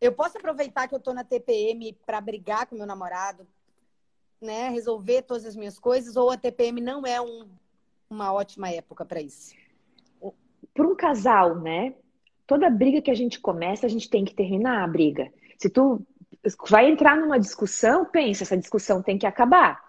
eu 0.00 0.12
posso 0.12 0.38
aproveitar 0.38 0.88
que 0.88 0.94
eu 0.94 1.00
tô 1.00 1.12
na 1.12 1.24
TPM 1.24 1.92
para 2.04 2.20
brigar 2.20 2.66
com 2.66 2.76
meu 2.76 2.86
namorado, 2.86 3.46
né? 4.40 4.68
Resolver 4.68 5.22
todas 5.22 5.44
as 5.44 5.56
minhas 5.56 5.78
coisas, 5.78 6.16
ou 6.16 6.30
a 6.30 6.36
TPM 6.36 6.80
não 6.80 7.06
é 7.06 7.20
um, 7.20 7.48
uma 8.08 8.32
ótima 8.32 8.70
época 8.70 9.04
para 9.04 9.20
isso? 9.20 9.54
Para 10.72 10.86
um 10.86 10.96
casal, 10.96 11.60
né? 11.60 11.94
Toda 12.46 12.68
briga 12.68 13.00
que 13.00 13.10
a 13.10 13.14
gente 13.14 13.40
começa, 13.40 13.86
a 13.86 13.88
gente 13.88 14.10
tem 14.10 14.24
que 14.24 14.34
terminar 14.34 14.82
a 14.82 14.88
briga. 14.88 15.32
Se 15.58 15.70
tu 15.70 16.04
vai 16.68 16.90
entrar 16.90 17.16
numa 17.16 17.38
discussão, 17.38 18.04
pensa, 18.04 18.42
essa 18.42 18.56
discussão 18.56 19.02
tem 19.02 19.16
que 19.16 19.26
acabar. 19.26 19.82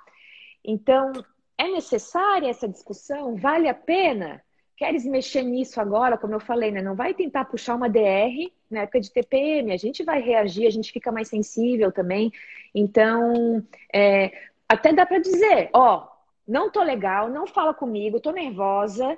Então, 0.64 1.12
é 1.58 1.68
necessária 1.68 2.50
essa 2.50 2.68
discussão? 2.68 3.36
Vale 3.36 3.68
a 3.68 3.74
pena? 3.74 4.44
Queres 4.78 5.06
mexer 5.06 5.42
nisso 5.42 5.80
agora, 5.80 6.18
como 6.18 6.34
eu 6.34 6.40
falei, 6.40 6.70
né? 6.70 6.82
Não 6.82 6.96
vai 6.96 7.14
tentar 7.14 7.46
puxar 7.46 7.76
uma 7.76 7.90
DR 7.90 8.52
na 8.70 8.82
época 8.82 9.00
de 9.00 9.12
TPM, 9.12 9.72
a 9.72 9.78
gente 9.78 10.04
vai 10.04 10.22
reagir, 10.22 10.68
a 10.68 10.72
gente 10.72 10.92
fica 10.92 11.12
mais 11.12 11.30
sensível 11.30 11.92
também. 11.92 12.32
Então, 12.74 13.66
é, 13.94 14.32
até 14.68 14.92
dá 14.92 15.06
para 15.06 15.20
dizer, 15.20 15.70
ó, 15.74 16.08
não 16.46 16.70
tô 16.70 16.84
legal, 16.84 17.30
não 17.30 17.48
fala 17.48 17.74
comigo, 17.74 18.20
tô 18.20 18.32
nervosa. 18.32 19.18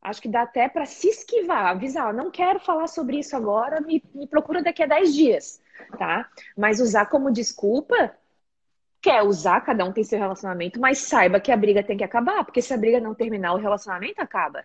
Acho 0.00 0.22
que 0.22 0.28
dá 0.28 0.42
até 0.42 0.68
para 0.68 0.84
se 0.84 1.08
esquivar, 1.08 1.66
avisar, 1.66 2.12
não 2.12 2.30
quero 2.30 2.58
falar 2.58 2.88
sobre 2.88 3.18
isso 3.18 3.36
agora, 3.36 3.80
me, 3.80 4.02
me 4.12 4.26
procura 4.26 4.60
daqui 4.60 4.82
a 4.82 4.86
10 4.86 5.14
dias, 5.14 5.62
tá? 5.96 6.28
Mas 6.56 6.80
usar 6.80 7.06
como 7.06 7.30
desculpa, 7.30 8.12
quer 9.02 9.22
usar, 9.24 9.60
cada 9.62 9.84
um 9.84 9.92
tem 9.92 10.04
seu 10.04 10.18
relacionamento, 10.18 10.80
mas 10.80 10.98
saiba 10.98 11.40
que 11.40 11.50
a 11.50 11.56
briga 11.56 11.82
tem 11.82 11.96
que 11.96 12.04
acabar, 12.04 12.44
porque 12.44 12.62
se 12.62 12.72
a 12.72 12.78
briga 12.78 13.00
não 13.00 13.14
terminar, 13.14 13.52
o 13.52 13.58
relacionamento 13.58 14.22
acaba. 14.22 14.64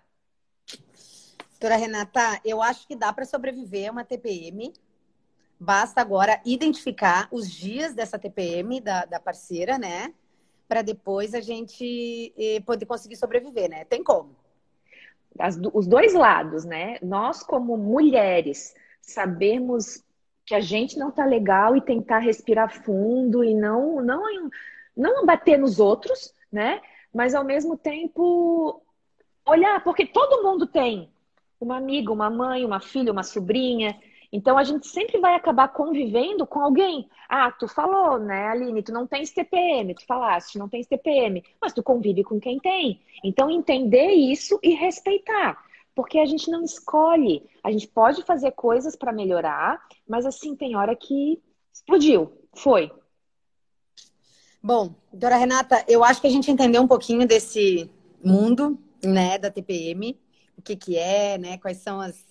Doutora 1.49 1.75
Renata, 1.75 2.39
eu 2.45 2.61
acho 2.61 2.87
que 2.87 2.95
dá 2.95 3.11
para 3.11 3.25
sobreviver 3.25 3.89
a 3.89 3.91
uma 3.91 4.05
TPM. 4.05 4.71
Basta 5.59 5.99
agora 5.99 6.39
identificar 6.45 7.27
os 7.31 7.49
dias 7.49 7.95
dessa 7.95 8.19
TPM 8.19 8.79
da, 8.79 9.05
da 9.05 9.19
parceira, 9.19 9.79
né? 9.79 10.13
Para 10.67 10.83
depois 10.83 11.33
a 11.33 11.41
gente 11.41 12.31
eh, 12.37 12.59
poder 12.59 12.85
conseguir 12.85 13.15
sobreviver, 13.15 13.67
né? 13.67 13.85
Tem 13.85 14.03
como. 14.03 14.35
As, 15.39 15.59
os 15.73 15.87
dois 15.87 16.13
lados, 16.13 16.63
né? 16.63 16.99
Nós, 17.01 17.41
como 17.41 17.75
mulheres, 17.75 18.75
sabermos 19.01 20.03
que 20.47 20.55
a 20.55 20.61
gente 20.61 20.97
não 20.97 21.11
tá 21.11 21.25
legal 21.25 21.75
e 21.75 21.81
tentar 21.81 22.19
respirar 22.19 22.73
fundo 22.83 23.43
e 23.43 23.53
não 23.53 24.01
não 24.01 24.23
não 24.95 25.25
bater 25.25 25.59
nos 25.59 25.77
outros, 25.77 26.33
né? 26.51 26.81
Mas 27.13 27.35
ao 27.35 27.43
mesmo 27.43 27.77
tempo 27.77 28.81
olhar, 29.45 29.83
porque 29.83 30.05
todo 30.05 30.41
mundo 30.41 30.65
tem 30.65 31.11
uma 31.59 31.77
amiga, 31.77 32.13
uma 32.13 32.29
mãe, 32.29 32.63
uma 32.65 32.79
filha, 32.79 33.11
uma 33.11 33.23
sobrinha. 33.23 33.99
Então 34.31 34.57
a 34.57 34.63
gente 34.63 34.87
sempre 34.87 35.19
vai 35.19 35.35
acabar 35.35 35.67
convivendo 35.67 36.47
com 36.47 36.61
alguém. 36.61 37.09
Ah, 37.27 37.51
tu 37.51 37.67
falou, 37.67 38.17
né, 38.17 38.47
Aline, 38.47 38.81
tu 38.81 38.93
não 38.93 39.05
tens 39.05 39.31
TPM, 39.31 39.93
tu 39.95 40.05
falaste, 40.05 40.57
não 40.57 40.69
tens 40.69 40.87
TPM, 40.87 41.43
mas 41.61 41.73
tu 41.73 41.83
convive 41.83 42.23
com 42.23 42.39
quem 42.39 42.57
tem. 42.57 43.01
Então 43.21 43.49
entender 43.49 44.11
isso 44.11 44.57
e 44.63 44.73
respeitar 44.73 45.61
porque 45.97 46.19
a 46.19 46.25
gente 46.27 46.51
não 46.51 46.63
escolhe. 46.63 47.43
A 47.63 47.71
gente 47.71 47.87
pode 47.87 48.21
fazer 48.21 48.51
coisas 48.51 48.95
para 48.95 49.11
melhorar, 49.11 49.81
mas 50.07 50.27
assim, 50.27 50.55
tem 50.55 50.75
hora 50.75 50.95
que 50.95 51.41
explodiu. 51.73 52.31
Foi. 52.55 52.91
Bom, 54.61 54.93
doutora 55.11 55.37
Renata, 55.37 55.83
eu 55.87 56.03
acho 56.03 56.21
que 56.21 56.27
a 56.27 56.29
gente 56.29 56.51
entendeu 56.51 56.83
um 56.83 56.87
pouquinho 56.87 57.27
desse 57.27 57.89
mundo, 58.23 58.79
né, 59.03 59.39
da 59.39 59.49
TPM, 59.49 60.15
o 60.55 60.61
que 60.61 60.75
que 60.75 60.95
é, 60.95 61.35
né, 61.39 61.57
quais 61.57 61.77
são 61.77 61.99
as, 61.99 62.23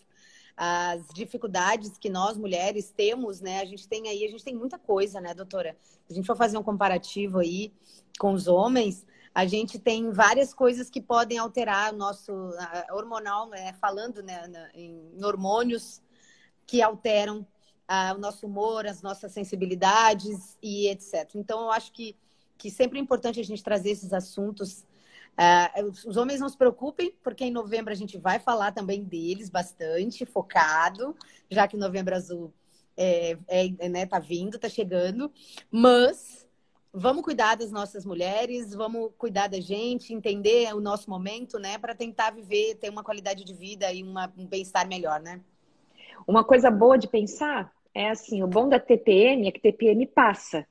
as 0.57 1.09
dificuldades 1.13 1.99
que 1.99 2.09
nós 2.09 2.37
mulheres 2.37 2.93
temos, 2.97 3.41
né? 3.41 3.61
A 3.61 3.65
gente 3.65 3.89
tem 3.89 4.07
aí, 4.09 4.25
a 4.25 4.29
gente 4.29 4.45
tem 4.45 4.55
muita 4.55 4.79
coisa, 4.79 5.21
né, 5.21 5.35
doutora? 5.35 5.77
A 6.09 6.15
gente 6.15 6.25
for 6.25 6.37
fazer 6.37 6.57
um 6.57 6.63
comparativo 6.63 7.41
aí 7.41 7.73
com 8.17 8.33
os 8.33 8.47
homens, 8.47 9.05
a 9.37 9.45
gente 9.45 9.79
tem 9.79 10.11
várias 10.11 10.55
coisas 10.55 10.89
que 10.89 10.99
podem 10.99 11.37
alterar 11.37 11.93
o 11.93 11.97
nosso 11.99 12.33
hormonal, 12.91 13.51
né, 13.51 13.75
falando 13.75 14.23
né, 14.23 14.71
em 14.75 15.23
hormônios 15.23 16.01
que 16.67 16.81
alteram 16.81 17.41
uh, 17.41 18.15
o 18.15 18.19
nosso 18.19 18.47
humor, 18.47 18.87
as 18.87 19.03
nossas 19.03 19.33
sensibilidades 19.33 20.57
e 20.63 20.89
etc. 20.89 21.35
Então, 21.35 21.65
eu 21.65 21.71
acho 21.71 21.93
que, 21.93 22.17
que 22.57 22.71
sempre 22.71 22.99
é 22.99 23.03
importante 23.03 23.39
a 23.39 23.45
gente 23.45 23.63
trazer 23.63 23.91
esses 23.91 24.15
assuntos. 24.15 24.87
Uh, 25.39 25.91
os 26.07 26.17
homens 26.17 26.41
não 26.41 26.49
se 26.49 26.57
preocupem, 26.57 27.15
porque 27.23 27.45
em 27.45 27.53
novembro 27.53 27.93
a 27.93 27.97
gente 27.97 28.17
vai 28.17 28.39
falar 28.39 28.73
também 28.73 29.05
deles 29.05 29.51
bastante, 29.51 30.25
focado, 30.25 31.15
já 31.51 31.69
que 31.69 31.77
novembro 31.77 32.15
azul 32.15 32.55
é, 32.97 33.37
é, 33.49 33.89
né, 33.91 34.07
tá 34.07 34.19
vindo, 34.19 34.59
tá 34.59 34.71
chegando. 34.71 35.31
Mas 35.71 36.46
vamos 36.99 37.23
cuidar 37.23 37.57
das 37.57 37.71
nossas 37.71 38.07
mulheres, 38.07 38.75
vamos 38.75 39.11
cuidar 39.19 39.49
da 39.49 39.61
gente, 39.61 40.15
entender 40.15 40.75
o 40.75 40.81
nosso 40.81 41.11
momento, 41.11 41.59
né, 41.59 41.77
para 41.77 41.95
tentar 41.95 42.31
viver, 42.31 42.77
ter 42.77 42.89
uma 42.89 43.05
qualidade 43.05 43.45
de 43.45 43.53
vida 43.53 43.93
e 43.93 44.03
uma, 44.03 44.33
um 44.37 44.47
bem-estar 44.47 44.89
melhor, 44.89 45.21
né? 45.21 45.43
Uma 46.27 46.43
coisa 46.43 46.71
boa 46.71 46.97
de 46.97 47.07
pensar 47.07 47.71
é 47.95 48.09
assim, 48.09 48.43
o 48.43 48.47
bom 48.47 48.67
da 48.67 48.81
TPM 48.81 49.47
é 49.47 49.53
que 49.53 49.61
TPM 49.61 50.07
passa. 50.07 50.67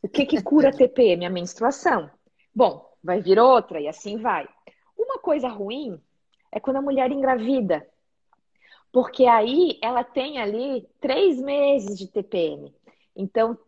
O 0.00 0.08
que 0.08 0.24
que 0.24 0.40
cura 0.40 0.68
a 0.68 0.72
TPM? 0.72 1.26
A 1.26 1.30
menstruação. 1.30 2.08
Bom, 2.54 2.88
vai 3.02 3.20
vir 3.20 3.38
outra 3.38 3.80
e 3.80 3.88
assim 3.88 4.18
vai. 4.18 4.48
Uma 4.96 5.18
coisa 5.18 5.48
ruim 5.48 6.00
é 6.52 6.60
quando 6.60 6.76
a 6.76 6.82
mulher 6.82 7.10
engravida, 7.10 7.84
porque 8.92 9.26
aí 9.26 9.80
ela 9.82 10.04
tem 10.04 10.38
ali 10.38 10.88
três 11.00 11.40
meses 11.40 11.98
de 11.98 12.06
TPM. 12.06 12.72
Então, 13.16 13.58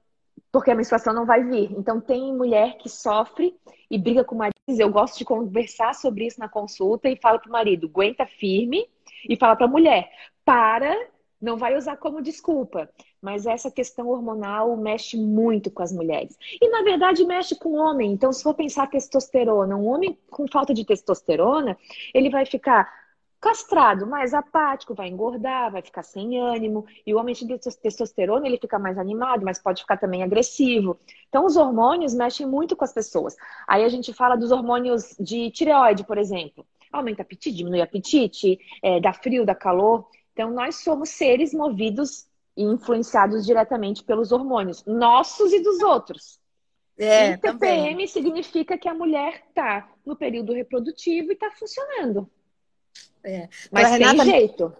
porque 0.50 0.70
a 0.70 0.74
menstruação 0.74 1.14
não 1.14 1.24
vai 1.24 1.42
vir. 1.44 1.72
Então, 1.72 2.00
tem 2.00 2.34
mulher 2.34 2.76
que 2.76 2.88
sofre 2.88 3.54
e 3.90 3.98
briga 3.98 4.24
com 4.24 4.34
o 4.34 4.38
marido. 4.38 4.52
Eu 4.68 4.90
gosto 4.90 5.18
de 5.18 5.24
conversar 5.24 5.94
sobre 5.94 6.26
isso 6.26 6.38
na 6.38 6.48
consulta 6.48 7.08
e 7.08 7.16
falo 7.16 7.40
para 7.40 7.48
o 7.48 7.52
marido: 7.52 7.86
aguenta 7.86 8.26
firme, 8.26 8.86
e 9.28 9.36
fala 9.36 9.56
para 9.56 9.66
a 9.66 9.70
mulher: 9.70 10.10
para, 10.44 10.94
não 11.40 11.56
vai 11.56 11.76
usar 11.76 11.96
como 11.96 12.22
desculpa. 12.22 12.88
Mas 13.20 13.46
essa 13.46 13.70
questão 13.70 14.08
hormonal 14.08 14.76
mexe 14.76 15.16
muito 15.16 15.70
com 15.70 15.82
as 15.82 15.92
mulheres. 15.92 16.36
E, 16.60 16.68
na 16.68 16.82
verdade, 16.82 17.24
mexe 17.24 17.54
com 17.56 17.70
o 17.70 17.76
homem. 17.76 18.12
Então, 18.12 18.32
se 18.32 18.42
for 18.42 18.54
pensar 18.54 18.88
testosterona, 18.88 19.76
um 19.76 19.86
homem 19.86 20.18
com 20.30 20.46
falta 20.48 20.74
de 20.74 20.84
testosterona, 20.84 21.76
ele 22.12 22.30
vai 22.30 22.44
ficar 22.44 23.01
castrado, 23.42 24.06
mais 24.06 24.32
apático, 24.32 24.94
vai 24.94 25.08
engordar, 25.08 25.72
vai 25.72 25.82
ficar 25.82 26.04
sem 26.04 26.40
ânimo. 26.40 26.86
E 27.04 27.12
o 27.12 27.18
homem 27.18 27.34
de 27.34 27.58
testosterona, 27.58 28.46
ele 28.46 28.56
fica 28.56 28.78
mais 28.78 28.96
animado, 28.96 29.44
mas 29.44 29.58
pode 29.58 29.82
ficar 29.82 29.96
também 29.96 30.22
agressivo. 30.22 30.96
Então, 31.28 31.44
os 31.44 31.56
hormônios 31.56 32.14
mexem 32.14 32.46
muito 32.46 32.76
com 32.76 32.84
as 32.84 32.92
pessoas. 32.92 33.34
Aí 33.66 33.84
a 33.84 33.88
gente 33.88 34.12
fala 34.12 34.36
dos 34.36 34.52
hormônios 34.52 35.16
de 35.18 35.50
tireoide, 35.50 36.04
por 36.04 36.18
exemplo. 36.18 36.64
Aumenta 36.92 37.22
o 37.22 37.22
apetite, 37.22 37.56
diminui 37.56 37.80
o 37.80 37.82
apetite, 37.82 38.60
é, 38.80 39.00
dá 39.00 39.12
frio, 39.12 39.44
dá 39.44 39.56
calor. 39.56 40.08
Então, 40.32 40.52
nós 40.52 40.76
somos 40.76 41.08
seres 41.08 41.52
movidos 41.52 42.28
e 42.56 42.62
influenciados 42.62 43.44
diretamente 43.44 44.04
pelos 44.04 44.30
hormônios, 44.30 44.84
nossos 44.86 45.52
e 45.52 45.60
dos 45.60 45.80
outros. 45.80 46.38
É, 46.96 47.30
e 47.30 47.38
TPM 47.38 47.90
também. 47.90 48.06
significa 48.06 48.78
que 48.78 48.88
a 48.88 48.94
mulher 48.94 49.42
está 49.48 49.90
no 50.06 50.14
período 50.14 50.52
reprodutivo 50.52 51.32
e 51.32 51.34
está 51.34 51.50
funcionando. 51.50 52.30
É. 53.24 53.48
Mas 53.70 53.90
tem 53.90 53.98
Renata, 53.98 54.24
jeito. 54.24 54.76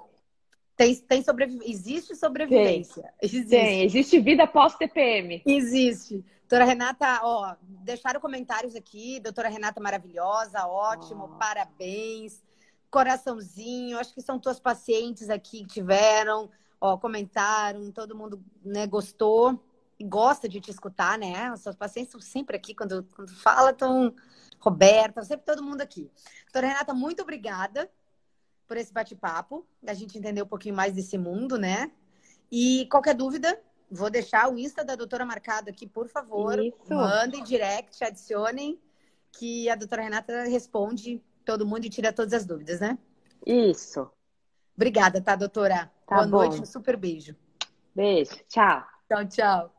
Tem, 0.77 0.95
tem 0.97 1.23
sobrevi... 1.23 1.59
Existe 1.65 2.17
sobrevivência. 2.17 3.03
Tem. 3.03 3.13
Existe. 3.23 3.51
Tem. 3.51 3.85
Existe 3.85 4.21
vida 4.21 4.47
pós-TPM. 4.47 5.43
Existe. 5.47 6.25
Doutora 6.53 6.65
Renata, 6.65 7.21
ó, 7.23 7.57
deixaram 7.63 8.21
comentários 8.21 8.75
aqui. 8.75 9.21
Doutora 9.21 9.49
Renata 9.49 9.81
maravilhosa, 9.81 10.67
ótimo, 10.67 11.25
oh. 11.25 11.39
parabéns. 11.39 12.43
Coraçãozinho, 12.91 13.99
acho 13.99 14.13
que 14.13 14.21
são 14.21 14.39
tuas 14.39 14.61
pacientes 14.61 15.31
aqui 15.31 15.63
que 15.63 15.75
tiveram, 15.75 16.51
ó, 16.79 16.99
comentaram, 16.99 17.91
todo 17.91 18.15
mundo 18.15 18.45
né, 18.63 18.87
gostou 18.87 19.59
e 19.99 20.05
gosta 20.05 20.47
de 20.47 20.61
te 20.61 20.71
escutar, 20.71 21.17
né? 21.17 21.51
Os 21.53 21.61
seus 21.61 21.75
pacientes 21.75 22.15
estão 22.15 22.21
sempre 22.21 22.55
aqui 22.55 22.75
quando, 22.75 23.03
quando 23.15 23.35
fala, 23.37 23.71
estão. 23.71 24.15
Roberta, 24.59 25.25
sempre 25.25 25.45
todo 25.45 25.63
mundo 25.63 25.81
aqui. 25.81 26.09
Doutora 26.45 26.69
Renata, 26.69 26.95
muito 26.95 27.23
obrigada 27.23 27.91
por 28.73 28.79
esse 28.79 28.91
bate-papo, 28.91 29.67
da 29.83 29.93
gente 29.93 30.17
entender 30.17 30.41
um 30.41 30.47
pouquinho 30.47 30.75
mais 30.75 30.95
desse 30.95 31.19
mundo, 31.19 31.59
né? 31.59 31.93
E 32.51 32.87
qualquer 32.91 33.15
dúvida, 33.15 33.61
vou 33.91 34.09
deixar 34.09 34.51
o 34.51 34.59
Insta 34.59 34.83
da 34.83 34.97
doutora 34.97 35.27
marcado 35.27 35.69
aqui, 35.69 35.87
por 35.87 36.09
favor. 36.09 36.59
Isso. 36.59 36.75
Mandem 36.89 37.45
direct, 37.45 38.03
adicionem, 38.03 38.81
que 39.31 39.69
a 39.69 39.75
doutora 39.75 40.01
Renata 40.01 40.45
responde 40.45 41.23
todo 41.45 41.67
mundo 41.67 41.85
e 41.85 41.91
tira 41.91 42.15
todas 42.15 42.33
as 42.33 42.47
dúvidas, 42.47 42.81
né? 42.81 42.97
Isso. 43.45 44.11
Obrigada, 44.75 45.21
tá, 45.21 45.37
doutora? 45.37 45.93
Tá 46.07 46.17
Boa 46.17 46.27
bom. 46.27 46.31
noite, 46.39 46.63
um 46.63 46.65
super 46.65 46.97
beijo. 46.97 47.37
Beijo, 47.95 48.43
tchau. 48.49 48.87
Tchau, 49.07 49.29
tchau. 49.29 49.75